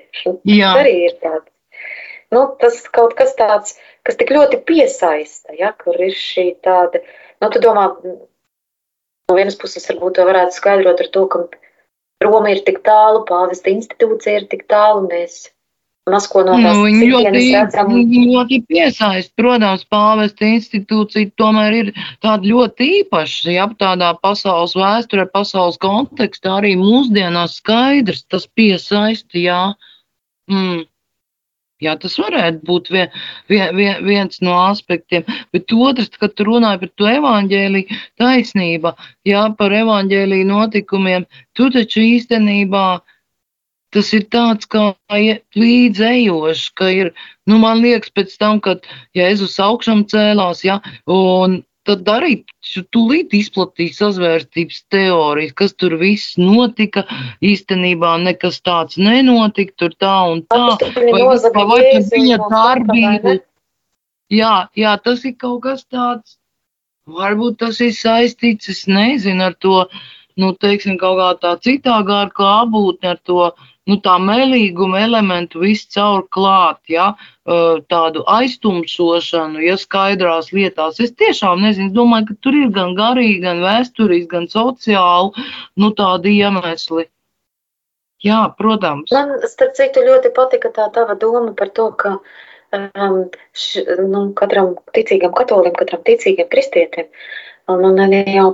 [0.50, 0.74] Jā.
[0.74, 1.48] Tas arī ir tāds.
[2.34, 7.02] Nu, tas kaut kas tāds, kas tik ļoti piesaista, ja, kur ir šī tāda,
[7.42, 11.42] nu, tu domā, no vienas puses varbūt to varētu skaidrot ar to, ka
[12.24, 15.46] Roma ir tik tālu, pāvesta institūcija ir tik tālu, mēs
[16.10, 17.92] maz ko no tās Nu, viņi ļoti, redzam.
[17.94, 19.32] viņi ļoti piesaist.
[19.40, 21.92] Protams, pāvesta institūcija tomēr ir
[22.26, 23.54] tāda ļoti īpaša.
[23.54, 29.62] Ja tādā pasaules vēsturē, pasaules kontekstā arī mūsdienās skaidrs, tas piesaista, jā.
[30.52, 30.88] Mm.
[31.80, 33.14] Jā, tas varētu būt vien,
[33.48, 35.24] vien, vien, viens no aspektiem.
[35.56, 38.96] Bet otrs, kad tu runāji par to evaņģēliju, taisnība,
[39.28, 43.00] jā, par evaņģēliju notikumiem, tu taču īstenībā
[43.96, 44.92] tas ir tāds kā
[45.58, 47.14] līdzējošs, ka ir,
[47.50, 48.84] nu, man liekas, pēc tam, kad
[49.18, 52.36] Jēzus augšām cēlās, ja, un tad arī
[52.94, 57.06] tūlīt izplatīja sazvērstības teorijas, kas tur viss notika.
[57.46, 60.78] Īstenībā nekas tāds nenotika, tur tā un tā.
[60.96, 61.82] Vai, vai, vai
[62.14, 63.40] viņa darbība.
[64.30, 66.38] Jā, jā, tas ir kaut kas tāds.
[67.10, 69.88] Varbūt tas ir saistīts, es nezinu, ar to,
[70.38, 73.48] nu, teiksim, kaut kā tā citā gārā klābūtne, ar to
[73.90, 77.12] nu, tā melīguma elementu viscaur klāt, ja,
[77.92, 81.00] tādu aiztumšošanu, ja skaidrās lietās.
[81.04, 85.48] Es tiešām nezinu, domāju, ka tur ir gan garīgi, gan vēsturiski, gan sociāli,
[85.82, 87.10] nu, tādi iemesli.
[88.26, 89.12] Jā, protams.
[89.16, 92.18] Man, starp citu, ļoti patika tā tava doma par to, ka
[92.76, 93.22] um,
[93.56, 97.08] š, nu, katram ticīgam katolim, katram ticīgam kristietim,
[97.72, 98.50] un, un jau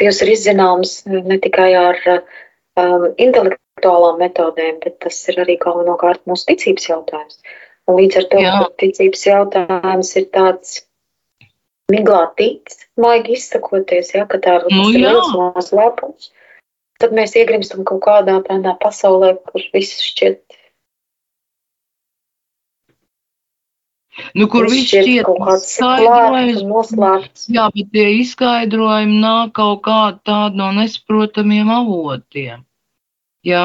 [0.00, 2.46] Dievs ir izzināms ne tikai ar intelektu,
[3.20, 7.40] intelektuālām metodēm, bet tas ir arī galvenokārt mūsu ticības jautājums.
[7.88, 10.78] Un līdz ar to ticības jautājums ir tāds
[11.90, 16.30] miglā tic, maigi izsakoties, ja, ka tā ir nu, liels noslēpums.
[17.00, 20.42] Tad mēs iegrimstam kaut kādā tādā pasaulē, kur viss šķiet.
[24.36, 27.46] Nu, kur viss šķiet, kaut kāds skaidrojums, noslēpts.
[27.54, 32.66] Jā, bet tie izskaidrojumi nāk kaut kā tādi no nesaprotamiem avotiem.
[33.46, 33.62] Jā,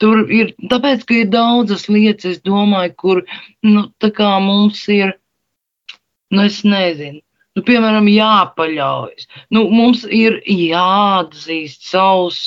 [0.00, 3.18] tur ir, tāpēc, ka ir daudzas lietas, es domāju, kur,
[3.66, 5.12] nu, tā kā mums ir,
[6.32, 7.20] nu, es nezinu,
[7.56, 9.28] nu, piemēram, jāpaļaujas.
[9.52, 12.40] Nu, mums ir jāatzīst savus,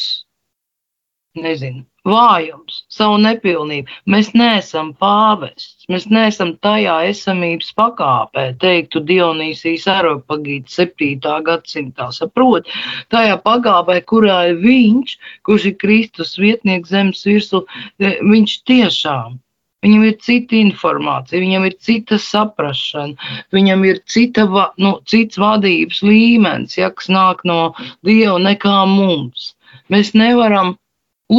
[1.38, 3.88] nezinu, vājums, savu nepilnību.
[4.10, 11.22] Mēs neesam pāvests, mēs neesam tajā esamības pakāpē, teiktu Dionīsijas Aropagīts 7.
[11.48, 12.68] gadsimtā, saprot,
[13.13, 17.63] tajā pakāpē, kurā ir viņš, kurš ir Kristus vietnieks zemes virsū,
[18.00, 19.39] e, viņš tiešām
[19.84, 24.46] Viņam ir cita informācija, viņam ir cita saprāšana, viņam ir cita,
[24.80, 27.74] nu, cits vadības līmenis, ja, kas nāk no
[28.08, 29.52] Dieva nekā mums.
[29.92, 30.78] Mēs nevaram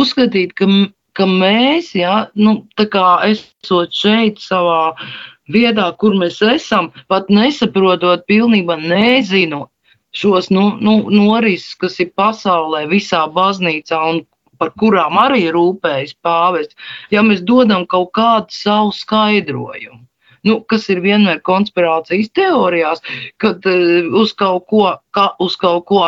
[0.01, 0.69] uzskatīt, ka,
[1.17, 4.95] ka mēs, ja, nu, tā kā esot šeit savā
[5.55, 9.71] vietā, kur mēs esam, pat nesaprotot pilnībā, nezinot
[10.15, 14.23] šos nu, nu, norises, kas ir pasaulē, visā baznīcā un
[14.59, 16.79] par kurām arī rūpējas pāvests,
[17.11, 20.04] ja mēs dodam kaut kādu savu skaidrojumu
[20.49, 23.03] nu, kas ir vienmēr konspirācijas teorijās,
[23.43, 26.03] kad uh, uz kaut ko, ka, uz kaut ko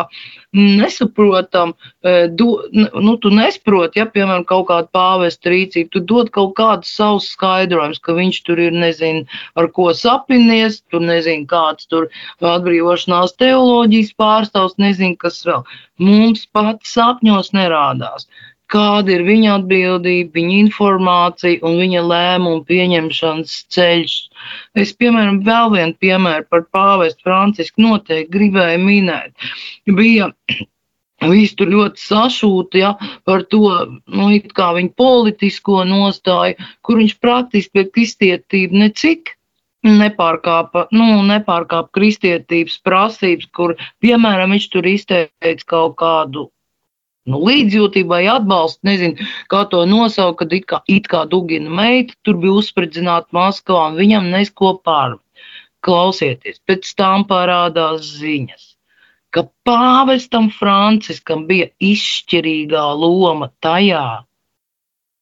[0.57, 6.55] nesaprotam, uh, do, nu, tu nesaproti, ja, piemēram, kaut kāda pāvesta rīcība, tu dod kaut
[6.59, 9.25] kādus savus skaidrojumus, ka viņš tur ir, nezinu,
[9.59, 12.09] ar ko sapinies, tur nezinu, kāds tur
[12.41, 15.65] atbrīvošanās teoloģijas pārstāvs, nezinu, kas vēl.
[15.97, 18.29] Mums pats sapņos nerādās
[18.71, 24.17] kāda ir viņa atbildība, viņa informācija un viņa lēmumu pieņemšanas ceļš.
[24.77, 29.47] Es, piemēram, vēl vienu piemēru par pāvestu Francisku noteikti gribēju minēt.
[29.99, 30.31] Bija
[31.25, 32.91] Visi tur ļoti sašūta ja,
[33.25, 33.71] par to,
[34.05, 39.33] nu, viņa politisko nostāju, kur viņš praktiski pret kristietību necik
[39.87, 43.73] nepārkāpa, nu, nepārkāpa kristietības prasības, kur,
[44.03, 46.47] piemēram, viņš tur izteica kaut kādu
[47.27, 52.15] nu, līdzjūtību vai atbalstu, nezinu, kā to nosaukt, kad it kā, it kā Dugina meita
[52.25, 55.17] tur bija uzspridzināta Maskavā un viņam nesko pār.
[55.85, 58.63] Klausieties, pēc tam parādās ziņas,
[59.31, 64.07] ka pāvestam Franciskam bija izšķirīgā loma tajā,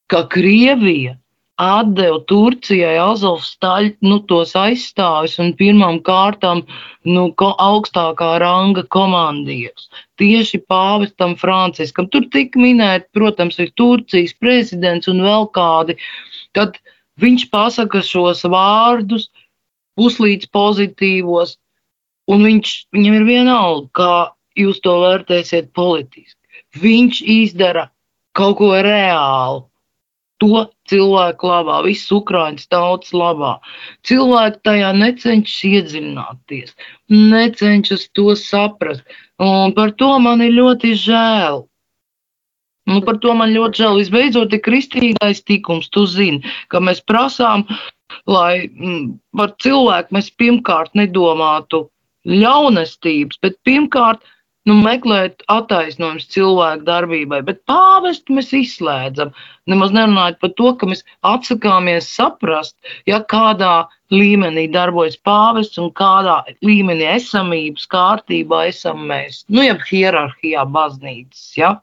[0.10, 1.18] ka Krievija
[1.62, 6.66] atdeva Turcijai Azovs staļu, nu, tos aizstāvis un pirmām kārtām,
[7.08, 9.88] nu, ko, augstākā ranga komandieris.
[10.20, 12.10] Tieši pāvestam Franciskam.
[12.12, 15.96] Tur tika minēti, protams, ir Turcijas prezidents un vēl kādi.
[16.56, 16.80] Tad
[17.24, 19.30] viņš pasaka šos vārdus,
[19.96, 21.56] puslīdz pozitīvos,
[22.28, 24.14] un viņš, viņam ir vienalga, kā
[24.60, 26.42] jūs to vērtēsiet politiski.
[26.76, 27.88] Viņš izdara
[28.36, 29.64] kaut ko reālu
[30.44, 33.56] to cilvēku labā, visas Ukraiņas tautas labā.
[34.08, 36.76] Cilvēki tajā necenšas iedziļināties,
[37.14, 39.06] necenšas to saprast.
[39.42, 41.66] Un par to man ir ļoti žēl.
[42.86, 44.00] Nu, par to man ļoti žēl.
[44.04, 45.90] Visbeidzot, ir kristīgais tikums.
[45.90, 47.66] Tu zini, ka mēs prasām,
[48.30, 51.88] lai mm, par cilvēku mēs pirmkārt nedomātu
[52.26, 54.24] ļaunestības, bet pirmkārt
[54.70, 59.34] nu, meklēt attaisnojumus cilvēku darbībai, bet pāvestu mēs izslēdzam.
[59.70, 62.76] Nemaz nerunājot par to, ka mēs atsakāmies saprast,
[63.10, 69.44] ja kādā līmenī darbojas pāvests un kādā līmenī esamības kārtībā esam mēs.
[69.50, 71.48] Nu, jeb hierarhijā baznīcas.
[71.58, 71.76] Ja?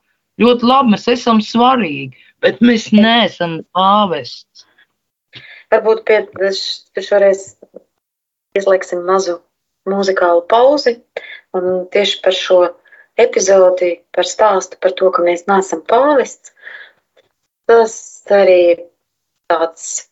[0.43, 4.67] Ļoti labi, mēs esam svarīgi, bet mēs neesam pāvests.
[5.73, 7.55] Varbūt pie šoreiz
[8.59, 9.39] izliksim mazu
[9.89, 10.99] mūzikālu pauzi.
[11.57, 12.61] Un tieši par šo
[13.21, 16.55] epizodi, par stāstu par to, ka mēs neesam pāvests,
[17.69, 17.95] tas
[18.33, 18.89] arī
[19.53, 20.09] tāds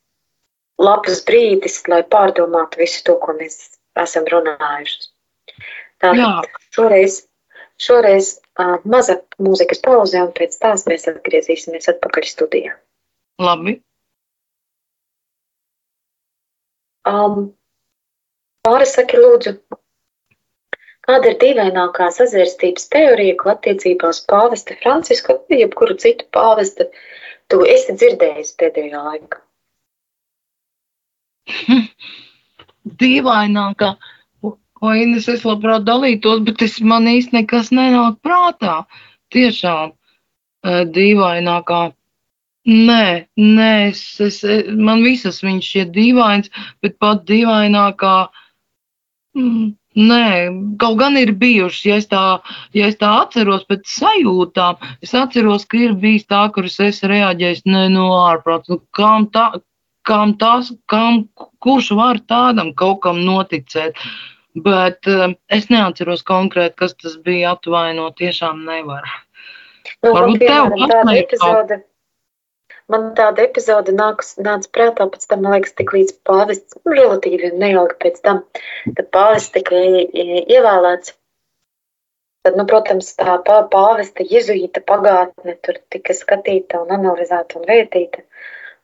[0.80, 3.59] labs brīdis, lai pārdomātu visu to, ko mēs
[4.01, 5.09] esam runājuši.
[6.01, 7.20] Tātad šoreiz,
[7.80, 12.76] šoreiz uh, maza mūzikas pauze, un pēc tās mēs atgriezīsimies atpakaļ studijā.
[13.41, 13.78] Labi.
[17.09, 17.51] Um,
[18.61, 19.55] Pāris saki, lūdzu,
[21.11, 26.87] kāda ir dīvainākā sazvērstības teorija, ko attiecībā uz pāvesta Francisku vai jebkuru citu pāvesta
[27.51, 29.41] tu esi dzirdējis pēdējā laikā?
[33.03, 33.95] Dīvainākā.
[34.81, 38.85] Ko Ines es labprāt dalītos, bet es man īsti nekas nenāk prātā.
[39.35, 39.97] Tiešām
[40.95, 41.89] dīvainākā
[42.71, 44.43] Nē, nē es, es,
[44.77, 46.51] man visas viņš šķiet dīvains,
[46.85, 48.17] bet pat dīvainākā
[49.35, 50.26] Mm, nē,
[50.78, 52.24] kaut gan ir bijušas, ja es tā,
[52.76, 57.66] ja es tā atceros pēc sajūtām, es atceros, ka ir bijis tā, kuras es reaģēju,
[57.66, 59.51] ne no nu, ārprāts, nu, kam tā,
[60.07, 61.24] kam tas, kam,
[61.62, 63.99] kurš var tādam kaut kam noticēt.
[64.66, 69.07] Bet um, es neatceros konkrēti, kas tas bija atvainot, tiešām nevar.
[70.03, 70.72] Nu, Varbūt tev
[71.30, 71.86] kas.
[72.91, 77.53] Man tāda epizode nāks, nāca prātā pēc tam, man liekas, tik līdz pāvests, nu, relatīvi
[77.62, 78.43] neilgi pēc tam,
[78.97, 81.14] kad pāvests tika ievēlēts.
[82.47, 88.24] Tad, nu, protams, tā pāvesta jezuīta pagātne tur tika skatīta un analizēta un vērtīta.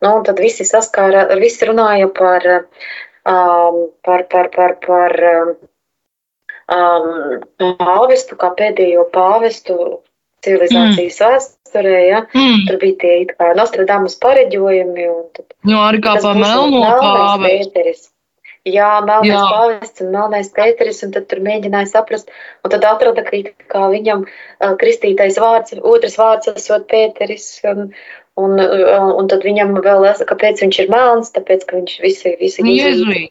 [0.05, 2.47] Nu, un tad visi saskāra, visi runāja par,
[3.25, 5.17] um, par, par, par, par
[6.77, 7.41] um,
[7.81, 9.79] pāvestu, kā pēdējo pāvestu
[10.45, 11.31] civilizācijas mm.
[11.31, 11.95] vēsturē.
[12.09, 12.21] Ja?
[12.35, 12.67] Mm.
[12.69, 15.09] Tur bija tie kā Nostradamus pareģojumi.
[15.39, 18.13] Tad, nu, arī kā pa melno pāvestu.
[18.67, 22.33] Jā, melnais pāvests un melnais pēteris, un tad tur mēģināja saprast,
[22.67, 23.39] un tad atrada, ka
[23.71, 27.93] kā viņam uh, kristītais vārds, otrs vārds esot pēteris, un,
[28.35, 32.67] un, uh, un tad viņam vēl, kāpēc viņš ir melns, tāpēc, ka viņš visi, visi
[32.67, 33.23] Jēzuī.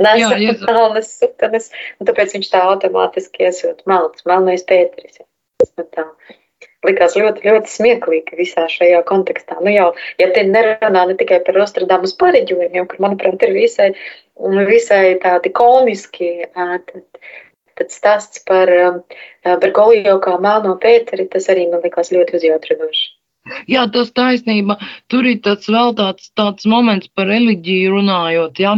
[0.00, 0.34] Nesa
[0.64, 5.20] melnas sutenes, un tāpēc viņš tā automātiski esot melns, melnais pēteris.
[5.22, 5.86] Ja.
[5.94, 6.08] Tā
[6.86, 9.58] likās ļoti, ļoti smieklīgi visā šajā kontekstā.
[9.64, 13.90] Nu jau, ja te nerunā ne tikai par Nostradamus pareģojumiem, kur, manuprāt, ir visai,
[14.70, 16.92] visai tādi komiski, tad,
[17.80, 18.72] tad stāsts par,
[19.44, 23.08] par Golijo kā melno Pēteri, tas arī man likās ļoti uzjautrinoši.
[23.72, 24.76] Jā, tas taisnība.
[25.08, 28.74] Tur ir tāds vēl tāds, tāds moments par reliģiju runājot, ja,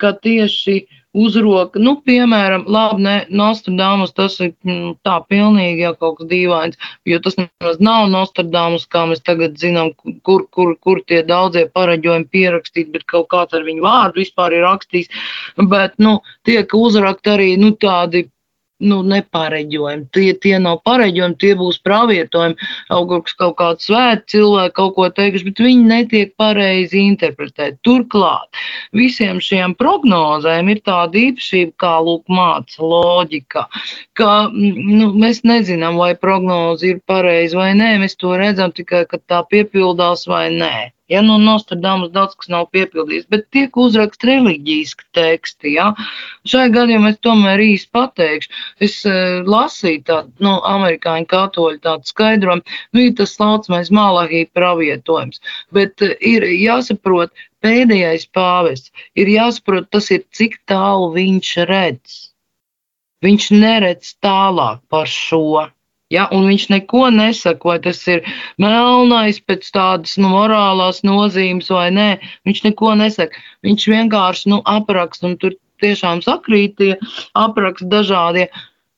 [0.00, 5.94] ka tieši uh, uzroka, nu, piemēram, labi, ne, Nostradamus, tas ir mm, tā pilnīgi jau
[5.96, 9.92] kaut kas dīvains, jo tas nemaz nav Nostradamus, kā mēs tagad zinām,
[10.26, 14.66] kur, kur, kur tie daudzie paraģojumi pierakstīti, bet kaut kāds ar viņu vārdu vispār ir
[14.68, 15.12] rakstījis,
[15.72, 18.26] bet, nu, tiek uzrakt arī, nu, tādi
[18.84, 20.06] nu, nepareģojumi.
[20.12, 22.68] Tie, tie nav pareģojumi, tie būs pravietojumi.
[22.92, 27.78] Augurs kaut kāds svēts cilvēks kaut ko teikuši, bet viņi netiek pareizi interpretēti.
[27.86, 28.60] Turklāt
[28.96, 33.66] visiem šiem prognozēm ir tāda īpašība, kā lūk, māca loģika,
[34.18, 37.96] ka nu, mēs nezinām, vai prognoze ir pareiza vai nē.
[38.02, 40.95] Mēs to redzam tikai, kad tā piepildās vai nē.
[41.12, 45.74] Ja no Nostradamus daudz kas nav piepildīts, bet tiek uzrakst reliģiski teksti.
[45.76, 45.92] Ja?
[46.50, 48.50] Šai gadījumā es tomēr īsti pateikšu.
[48.82, 55.38] Es uh, lasīju tādu nu, amerikāņu katoļu tādu skaidrojumu, nu, ir tas laucamais malahī pravietojums,
[55.76, 57.30] bet uh, ir jāsaprot,
[57.62, 62.18] pēdējais pāvests ir jāsaprot, tas ir cik tālu viņš redz.
[63.24, 65.68] Viņš neredz tālāk par šo.
[66.14, 68.22] Ja, un viņš neko nesaka, vai tas ir
[68.62, 72.10] melnais pēc tādas nu, morālās nozīmes vai nē.
[72.46, 73.42] Viņš neko nesaka.
[73.66, 76.92] Viņš vienkārši nu, apraksta, un tur tiešām sakrīt tie
[77.34, 78.46] apraksti dažādie.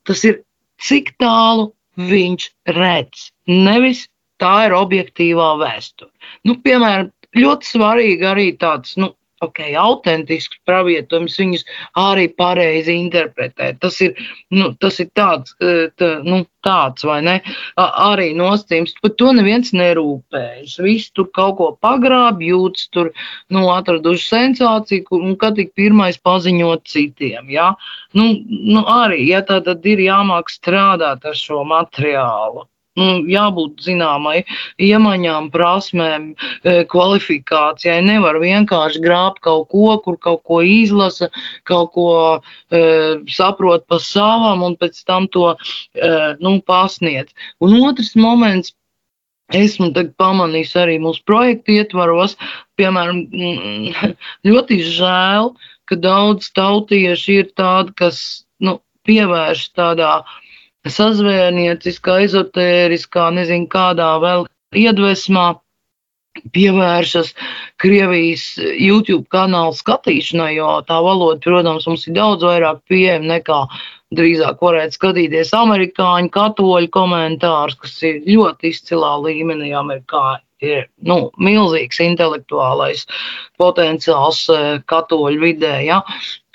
[0.05, 0.41] Tas ir
[0.85, 3.29] cik tālu viņš redz.
[3.49, 4.05] Nevis
[4.39, 6.11] tā ir objektīvā vēsture.
[6.45, 9.11] Nu, piemēram, ļoti svarīgi arī tāds nu,
[9.45, 11.65] ok, autentisks pravietojums, viņus
[11.99, 13.79] arī pareizi interpretēt.
[13.83, 14.15] Tas ir,
[14.55, 17.35] nu, tas ir tāds, e, tā, nu, tāds, vai ne?
[17.79, 20.77] Arī nostīms, par to neviens nerūpējas.
[20.83, 23.11] Viss tur kaut ko pagrāb, jūtas tur,
[23.53, 27.71] nu, atraduši sensāciju, un kad tik pirmais paziņot citiem, jā.
[28.17, 32.67] Nu, nu arī, ja tā tad ir jāmāk strādāt ar šo materiālu
[32.97, 34.43] jābūt zināmai
[34.79, 38.01] iemaņām, prasmēm, e, kvalifikācijai.
[38.03, 41.29] Nevar vienkārši grābt kaut ko, kur kaut ko izlasa,
[41.63, 47.33] kaut ko e, saprot pa savam un pēc tam to e, nu, pasniedz.
[47.59, 48.73] Un otrs moments.
[49.49, 49.89] Esmu
[50.21, 52.35] pamanījis arī mūsu projektu ietvaros,
[52.77, 54.11] piemēram, mm,
[54.45, 55.55] ļoti žēl,
[55.89, 58.75] ka daudz tautieši ir tādi, kas nu,
[59.09, 60.37] pievērš tādā uh,
[60.87, 64.45] sazvēnieciskā, ezotēriskā, nezinu kādā vēl
[64.83, 65.47] iedvesmā
[66.55, 67.33] pievēršas
[67.81, 73.61] Krievijas YouTube kanāla skatīšanai, jo tā valoda, protams, mums ir daudz vairāk pieejama nekā
[74.15, 82.01] drīzāk varētu skatīties amerikāņu katoļu komentārus, kas ir ļoti izcilā līmenī amerikāņu ir nu, milzīgs
[82.03, 83.05] intelektuālais
[83.61, 85.73] potenciāls eh, katoļu vidē.
[85.85, 86.01] Ja.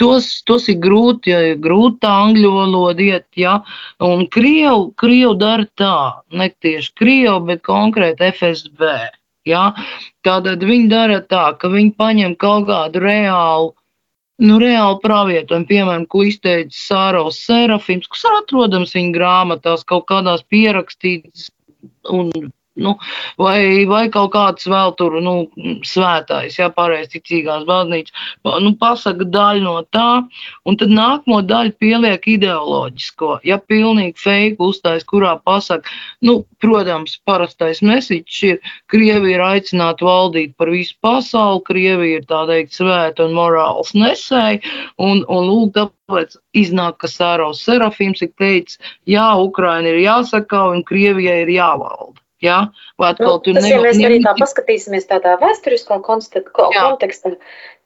[0.00, 3.60] Tos, tos ir grūti, ja grūti angļu valoda iet, ja,
[4.02, 5.98] un Krievu, Krievu dara tā,
[6.34, 8.96] ne tieši Krievu, bet konkrēti FSB.
[9.48, 9.64] Ja.
[10.24, 13.74] Tātad viņi dara tā, ka viņi paņem kaut kādu reālu
[14.42, 21.50] nu, reāli pravietojumu, piemēram, ko izteica Sāros Serafims, kas atrodams viņa grāmatās, kaut kādās pierakstītas
[22.10, 22.32] un
[22.74, 22.96] Nu,
[23.38, 25.34] vai, vai kaut kāds vēl tur, nu,
[25.86, 28.24] svētājs, jā, pareizi ticīgās baznīcas,
[28.64, 30.24] nu, pasaka daļu no tā,
[30.66, 33.36] un tad nākamo daļu pieliek ideoloģisko.
[33.46, 35.86] Ja pilnīgi fake uzstājas, kurā pasaka,
[36.26, 42.42] nu, protams, parastais mesiķis ir, Krievi ir aicināti valdīt par visu pasauli, Krievi ir tā
[42.50, 44.64] teikt svēta un morāls nesēji,
[44.98, 50.82] un, un lūk, tāpēc iznāk, ka Sāraus Serafīms ir teicis, jā, Ukraina ir jāsaka un
[50.82, 52.23] Krievijai ir jāvalda.
[52.44, 52.58] Ja?
[53.00, 57.32] Vai atkal nu, tur tas, ja mēs arī tā paskatīsimies tādā vēsturiskā kontekstā,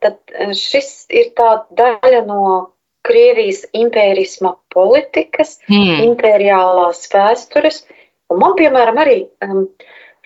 [0.02, 2.42] tad e, šis ir tā daļa no
[3.08, 6.02] Krievijas impērisma politikas, hmm.
[6.10, 7.84] imperiālās vēstures.
[8.28, 9.62] Un man, piemēram, arī um,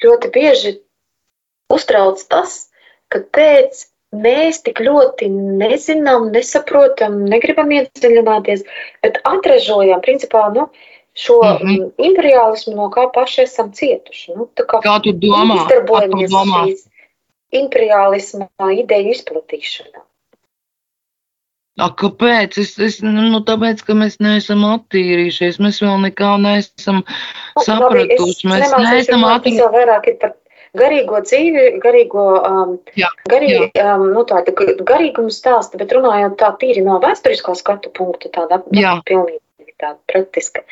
[0.02, 0.72] ļoti bieži
[1.72, 2.56] uztrauc tas,
[3.12, 8.64] ka pēc mēs tik ļoti nezinām, nesaprotam, negribam iedziļināties,
[9.04, 10.68] bet atražojam, principā, nu,
[11.14, 11.90] šo mm -hmm.
[11.98, 14.32] imperialismu, no kā paši esam cietuši.
[14.36, 15.60] Nu, kā, kā tu domā?
[15.60, 16.88] Izdarbojamies šīs
[17.52, 20.02] imperialisma ideju izplatīšanā.
[21.80, 22.58] A, kāpēc?
[22.60, 28.48] Es, es, nu, tāpēc, ka mēs neesam attīrījušies, mēs vēl nekā neesam nu, sapratuši.
[28.48, 29.62] Mēs neesam attīrījušies.
[29.62, 30.34] Tas vairāk ir par
[30.76, 33.94] garīgo dzīvi, garīgo, um, jā, garī, jā.
[33.94, 34.52] Um, nu, tāda
[34.88, 39.40] garīguma stāsta, bet runājot tā tīri no vēsturiskā skatu punkta, tāda nu, pilnīgi
[39.82, 40.64] tāda praktiska.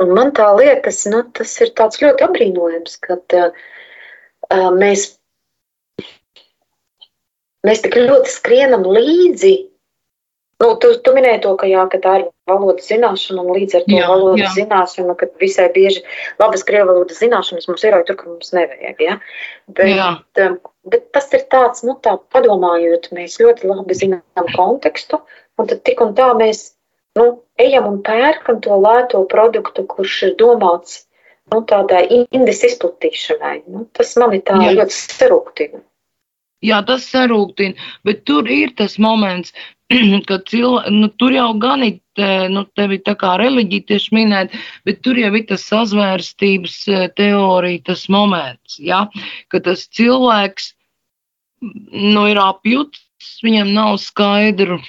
[0.00, 3.62] Un man tā liekas, nu, tas ir tāds ļoti apbrīnojams, ka uh,
[4.76, 5.08] mēs,
[7.64, 9.54] mēs tik ļoti skrienam līdzi.
[10.60, 13.82] Nu, tu, tu minēji to, ka, jā, ka tā ir valodas zināšana, un līdz ar
[13.84, 14.52] to jā, valodas jā.
[14.62, 16.00] zināšanu, ka visai bieži
[16.40, 19.02] labas krievu valodas zināšanas mums ir jau tur, kur mums nevajag.
[19.04, 19.18] Ja?
[19.68, 20.48] Bet, jā.
[20.88, 25.20] bet tas ir tāds, nu, tā padomājot, mēs ļoti labi zinām kontekstu,
[25.60, 26.70] un tad tik un tā mēs
[27.16, 27.26] nu,
[27.60, 31.02] ejam un pērkam to lēto produktu, kurš ir domāts
[31.52, 33.60] nu, tādai indes izplatīšanai.
[33.70, 34.74] Nu, tas man ir tā Jā.
[34.80, 35.82] ļoti sarūktina.
[36.64, 39.52] Jā, tas sarūktina, bet tur ir tas moments,
[40.28, 41.98] kad cilvēki, nu, tur jau gan ir,
[42.50, 44.56] nu, tevi tā kā reliģija tieši minēt,
[44.88, 49.04] bet tur jau ir tas sazvērstības e, teorija, tas moments, ja,
[49.52, 50.72] ka tas cilvēks,
[51.60, 53.04] nu, ir apjuts,
[53.44, 54.80] viņam nav skaidru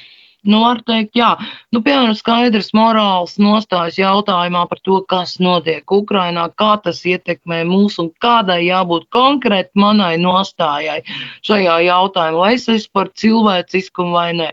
[0.64, 1.30] var teikt, jā,
[1.76, 7.98] nu, piemēram, skaidrs morāls nostājas jautājumā par to, kas notiek Ukrainā, kā tas ietekmē mūs
[8.04, 11.02] un kādai jābūt konkrēti manai nostājai
[11.48, 14.50] šajā jautājumā, vai es esmu par cilvēciskumu vai nē.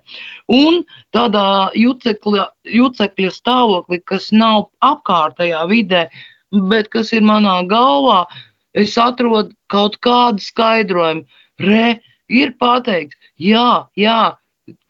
[0.51, 0.82] Un
[1.14, 6.09] tādā jucekļa, jucekļa stāvoklī, kas nav apkārtējā vidē,
[6.70, 8.24] bet kas ir manā galvā,
[8.74, 11.24] es atrodu kaut kādu skaidrojumu.
[11.62, 14.34] Re, ir pateikts, jā, jā,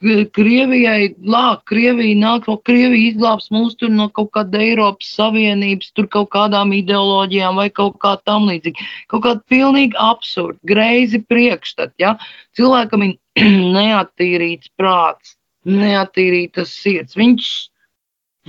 [0.05, 6.07] Krievijai lāk, Krievija nāk no Krievijas izglābs mūs tur no kaut kāda Eiropas Savienības, tur
[6.13, 8.87] kaut kādām ideoloģijām vai kaut kā tam līdzīgi.
[9.11, 12.15] Kaut kāda pilnīgi absurda, greizi priekšstat, ja?
[12.55, 13.17] Cilvēkam ir
[13.79, 15.35] neattīrīts prāts,
[15.67, 17.19] neattīrītas sirds.
[17.19, 17.51] Viņš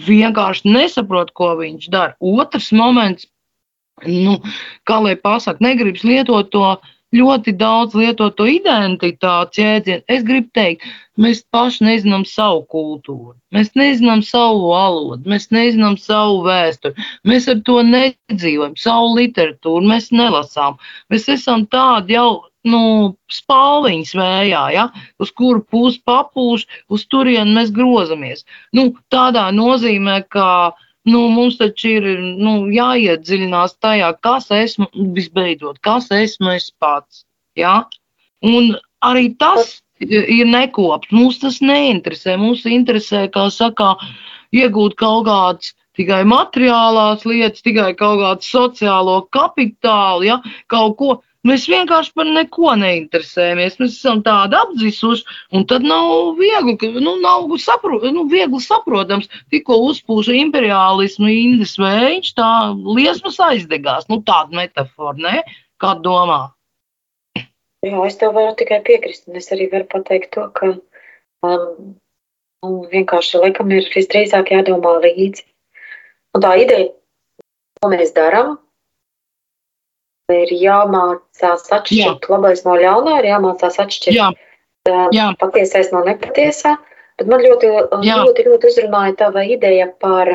[0.05, 2.13] vienkārši nesaprot, ko viņš dara.
[2.21, 3.26] Otrs moments,
[4.05, 4.38] nu,
[4.86, 6.67] kā lai pasaka, negribas lietot to
[7.16, 10.03] ļoti daudz lieto to identitātes jēdzienu.
[10.11, 10.86] Es gribu teikt,
[11.22, 17.61] mēs paši nezinām savu kultūru, mēs nezinām savu valodu, mēs nezinām savu vēsturi, mēs ar
[17.68, 20.80] to nedzīvojam, savu literatūru mēs nelasām.
[21.13, 22.82] Mēs esam tādi jau nu,
[23.32, 24.88] spāliņas vējā, ja,
[25.22, 28.43] uz kuru pusi papūš, uz turieni mēs grozamies.
[28.76, 30.47] Nu, tādā nozīmē, ka
[31.10, 37.24] nu, mums taču ir nu, jāiedziļinās tajā, kas esmu, visbeidzot, kas esmu es pats.
[37.60, 37.84] Ja?
[38.45, 38.76] Un
[39.06, 41.12] arī tas ir nekops.
[41.16, 42.38] Mums tas neinteresē.
[42.41, 43.95] Mums interesē, kā saka,
[44.56, 50.41] iegūt kaut kādas tikai materiālās lietas, tikai kaut kādu sociālo kapitālu, ja,
[50.72, 51.14] kaut ko.
[51.46, 53.78] Mēs vienkārši par neko neinteresējamies.
[53.82, 59.78] Mēs esam tādi apdzisuši, un tad nav viegli, nu, nav sapro, nu, viegli saprotams, tikko
[59.91, 62.50] uzpūša imperiālismu indes vējš, tā
[62.98, 64.10] liesmas aizdegās.
[64.10, 65.62] Nu, tāda metafora, ne?
[65.82, 66.41] Kā domā?
[67.86, 71.93] Jā, es tev varu tikai piekrist, un es arī varu pateikt to, ka um,
[72.66, 75.46] nu, vienkārši laikam ir visdrīzāk jādomā līdzi.
[76.34, 76.89] Un tā ideja,
[77.84, 78.56] ko mēs darām,
[80.34, 82.32] ir jāmācās atšķirt Jā.
[82.34, 84.32] labais no ļaunā, ir jāmācās atšķirt Jā.
[85.13, 85.30] Jā.
[85.41, 86.76] patiesais no nepatiesā.
[87.19, 87.69] Bet man ļoti,
[88.03, 88.17] Jā.
[88.23, 90.34] ļoti, ļoti uzrunāja tava ideja par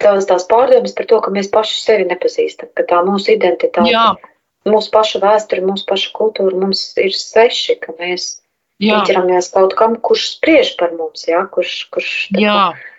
[0.00, 4.08] tās, tās pārdomas par to, ka mēs paši sevi nepazīstam, ka tā mūsu identitāte, Jā.
[4.66, 8.40] mūsu paša vēsture, mūsu paša kultūra mums ir sveši, ka mēs
[8.82, 12.10] pieķeramies kaut kam, kurš spriež par mums, jā, kurš, kurš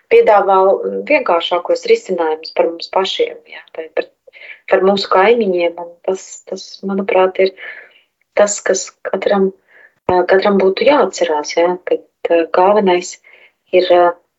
[0.07, 0.61] piedāvā
[1.09, 4.07] vienkāršākos risinājumus par mums pašiem, jā, par
[4.71, 5.79] par mūsu kaimiņiem.
[6.07, 7.53] Tas, tas, manuprāt, ir
[8.37, 9.51] tas, kas katram,
[10.07, 11.55] katram būtu jāatcerās.
[11.57, 11.75] Ja?
[11.87, 13.17] Kad galvenais
[13.75, 13.91] ir,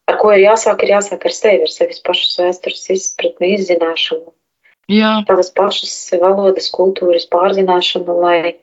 [0.09, 4.33] ar ko ir jāsāk, ir jāsāk ar sevi, ar sevis pašas vēstures izpratni, izzināšanu.
[4.89, 5.18] Jā.
[5.29, 8.57] Tavas pašas valodas, kultūras pārzināšanu, lai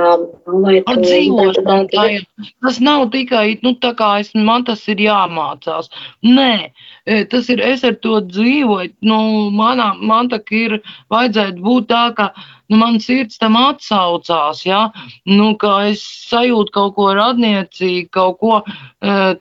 [0.00, 2.22] Ar dzīvošanu tā ir.
[2.64, 5.90] Tas nav tikai, nu, tā kā es, man tas ir jāmācās.
[6.24, 6.72] Nē,
[7.04, 9.18] e, tas ir, es ar to dzīvoju, nu,
[9.52, 10.78] manā, man tā ir,
[11.12, 12.30] vajadzētu būt tā, ka,
[12.72, 14.80] nu, man sirds tam atsaucās, ja,
[15.28, 18.66] nu, ka es sajūtu kaut ko radniecīgi, kaut ko e,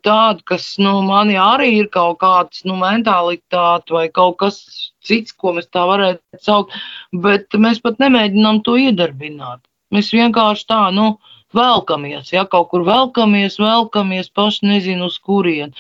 [0.04, 4.60] tādu, kas, nu, manī arī ir kaut kāds, nu, mentalitāte vai kaut kas
[5.00, 6.76] cits, ko mēs tā varētu saukt,
[7.24, 9.64] bet mēs pat nemēģinām to iedarbināt.
[9.92, 11.16] Mēs vienkārši tā, nu,
[11.56, 15.74] velkamies, ja kaut kur velkamies, velkamies, paši nezinu uz kurien.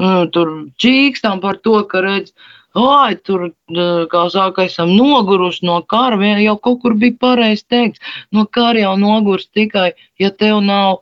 [0.00, 0.52] Nu, tur
[0.82, 2.34] čīkstam par to, ka redz,
[2.76, 3.48] ai, tur,
[4.12, 8.94] kā saka, esam noguruši no kara, jau kaut kur bija pareizi teikts, no kara jau
[9.00, 11.00] nogurs tikai, ja tev nav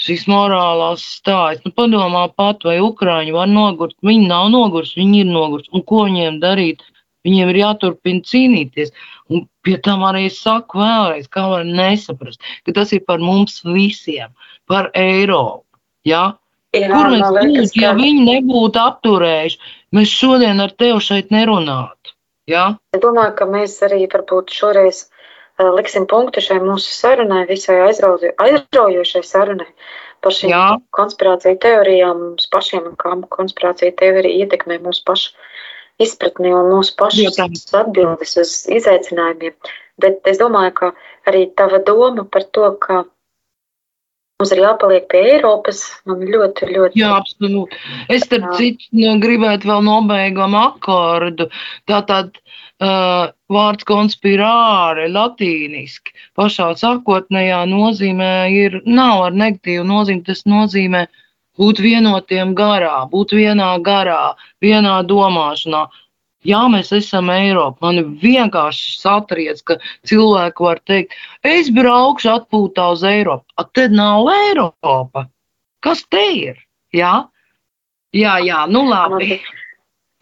[0.00, 1.62] šīs morālās stājas.
[1.64, 3.94] Nu, padomā pat, vai Ukrāņi var nogurt.
[4.02, 5.70] Viņi nav noguruši, viņi ir noguruši.
[5.76, 6.82] Un ko viņiem darīt?
[7.24, 8.92] Viņiem ir jāturpina cīnīties.
[9.32, 13.62] Un pie tam arī es saku vēlreiz, kā var nesaprast, ka tas ir par mums
[13.64, 14.34] visiem,
[14.68, 15.64] par Eiropu.
[16.04, 16.34] Ja?
[16.74, 17.80] Jā, Kur mēs būtu, ka...
[17.80, 22.14] ja viņi nebūtu apturējuši, mēs šodien ar tevi šeit nerunātu.
[22.50, 22.74] Ja?
[22.92, 29.22] Es domāju, ka mēs arī varbūt šoreiz uh, liksim punktu šai mūsu sarunai, visai aizraujošai
[29.24, 29.70] sarunai
[30.24, 35.34] par šīm konspirāciju teorijām mums pašiem kā konspirācija teorija ietekmē mūsu pašu
[36.02, 37.30] izpratni un mūsu pašu
[37.78, 39.56] atbildes uz izaicinājumiem.
[40.02, 40.92] Bet es domāju, ka
[41.30, 43.04] arī tava doma par to, ka
[44.40, 46.98] mums ir jāpaliek pie Eiropas, man ļoti, ļoti.
[46.98, 47.78] Jā, absolūti.
[48.10, 51.46] Es starp citu nu, gribētu vēl nobeigam akordu.
[51.86, 61.06] Tātad uh, vārds konspirāre latīniski pašā sākotnējā nozīmē ir, nav ar negatīvu nozīmi, tas nozīmē
[61.06, 61.20] uh,
[61.60, 64.34] būt vienotiem garā, būt vienā garā,
[64.64, 65.86] vienā domāšanā.
[66.44, 67.86] Jā, mēs esam Eiropa.
[67.86, 69.78] Man vienkārši satriec, ka
[70.08, 71.14] cilvēki var teikt,
[71.46, 73.46] es braukšu atpūtā uz Eiropu.
[73.56, 75.24] A, tad nav Eiropa.
[75.84, 76.60] Kas te ir?
[76.92, 77.14] Jā,
[78.12, 79.40] jā, jā nu labi.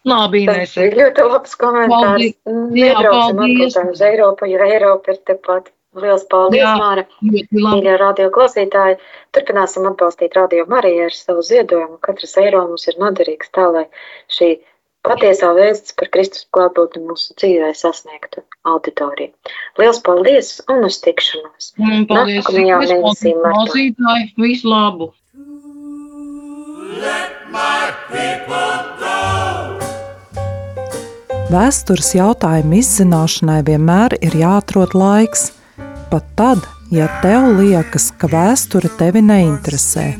[0.07, 2.33] Labi, Tas ir ļoti labs komentārs.
[2.47, 5.71] Nebrauksim atpakaļ uz Eiropu, jo Eiropa ir tepat.
[5.93, 7.03] Liels paldies, Jā, Māra!
[7.21, 8.97] Mīļie radio klausītāji!
[9.35, 11.99] Turpināsim atbalstīt radio Mariju ar savu ziedojumu.
[12.01, 13.83] Katrs eiro mums ir noderīgs tā, lai
[14.33, 14.55] šī
[15.05, 18.41] patiesā vēsts par Kristus klātbūtni mūsu dzīvē sasniegtu
[18.73, 19.33] auditoriju.
[19.77, 21.73] Liels paldies un uz tikšanos!
[21.77, 22.41] Un paldies!
[22.41, 23.85] Nākamajā mēnesī martā!
[24.41, 25.13] Visu labu!
[27.03, 29.17] Let my people go!
[31.53, 35.51] Vēstures jautājumu izzināšanai vienmēr ir jāatrod laiks–
[36.13, 36.59] pat tad,
[36.93, 40.11] ja tev liekas, ka vēsture tevi neinteresē.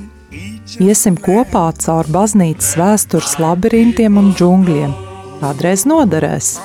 [0.81, 4.95] Iesim kopā caur baznīcas vēstures labirintiem un džungļiem.
[5.43, 6.55] Kādreiz noderēs.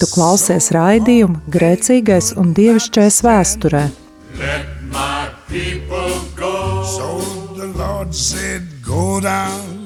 [0.00, 3.84] Tu klausies raidījumu grēcīgais un dievišķais vēsturē.
[6.84, 7.08] So
[7.56, 9.83] the Lord said, Go down,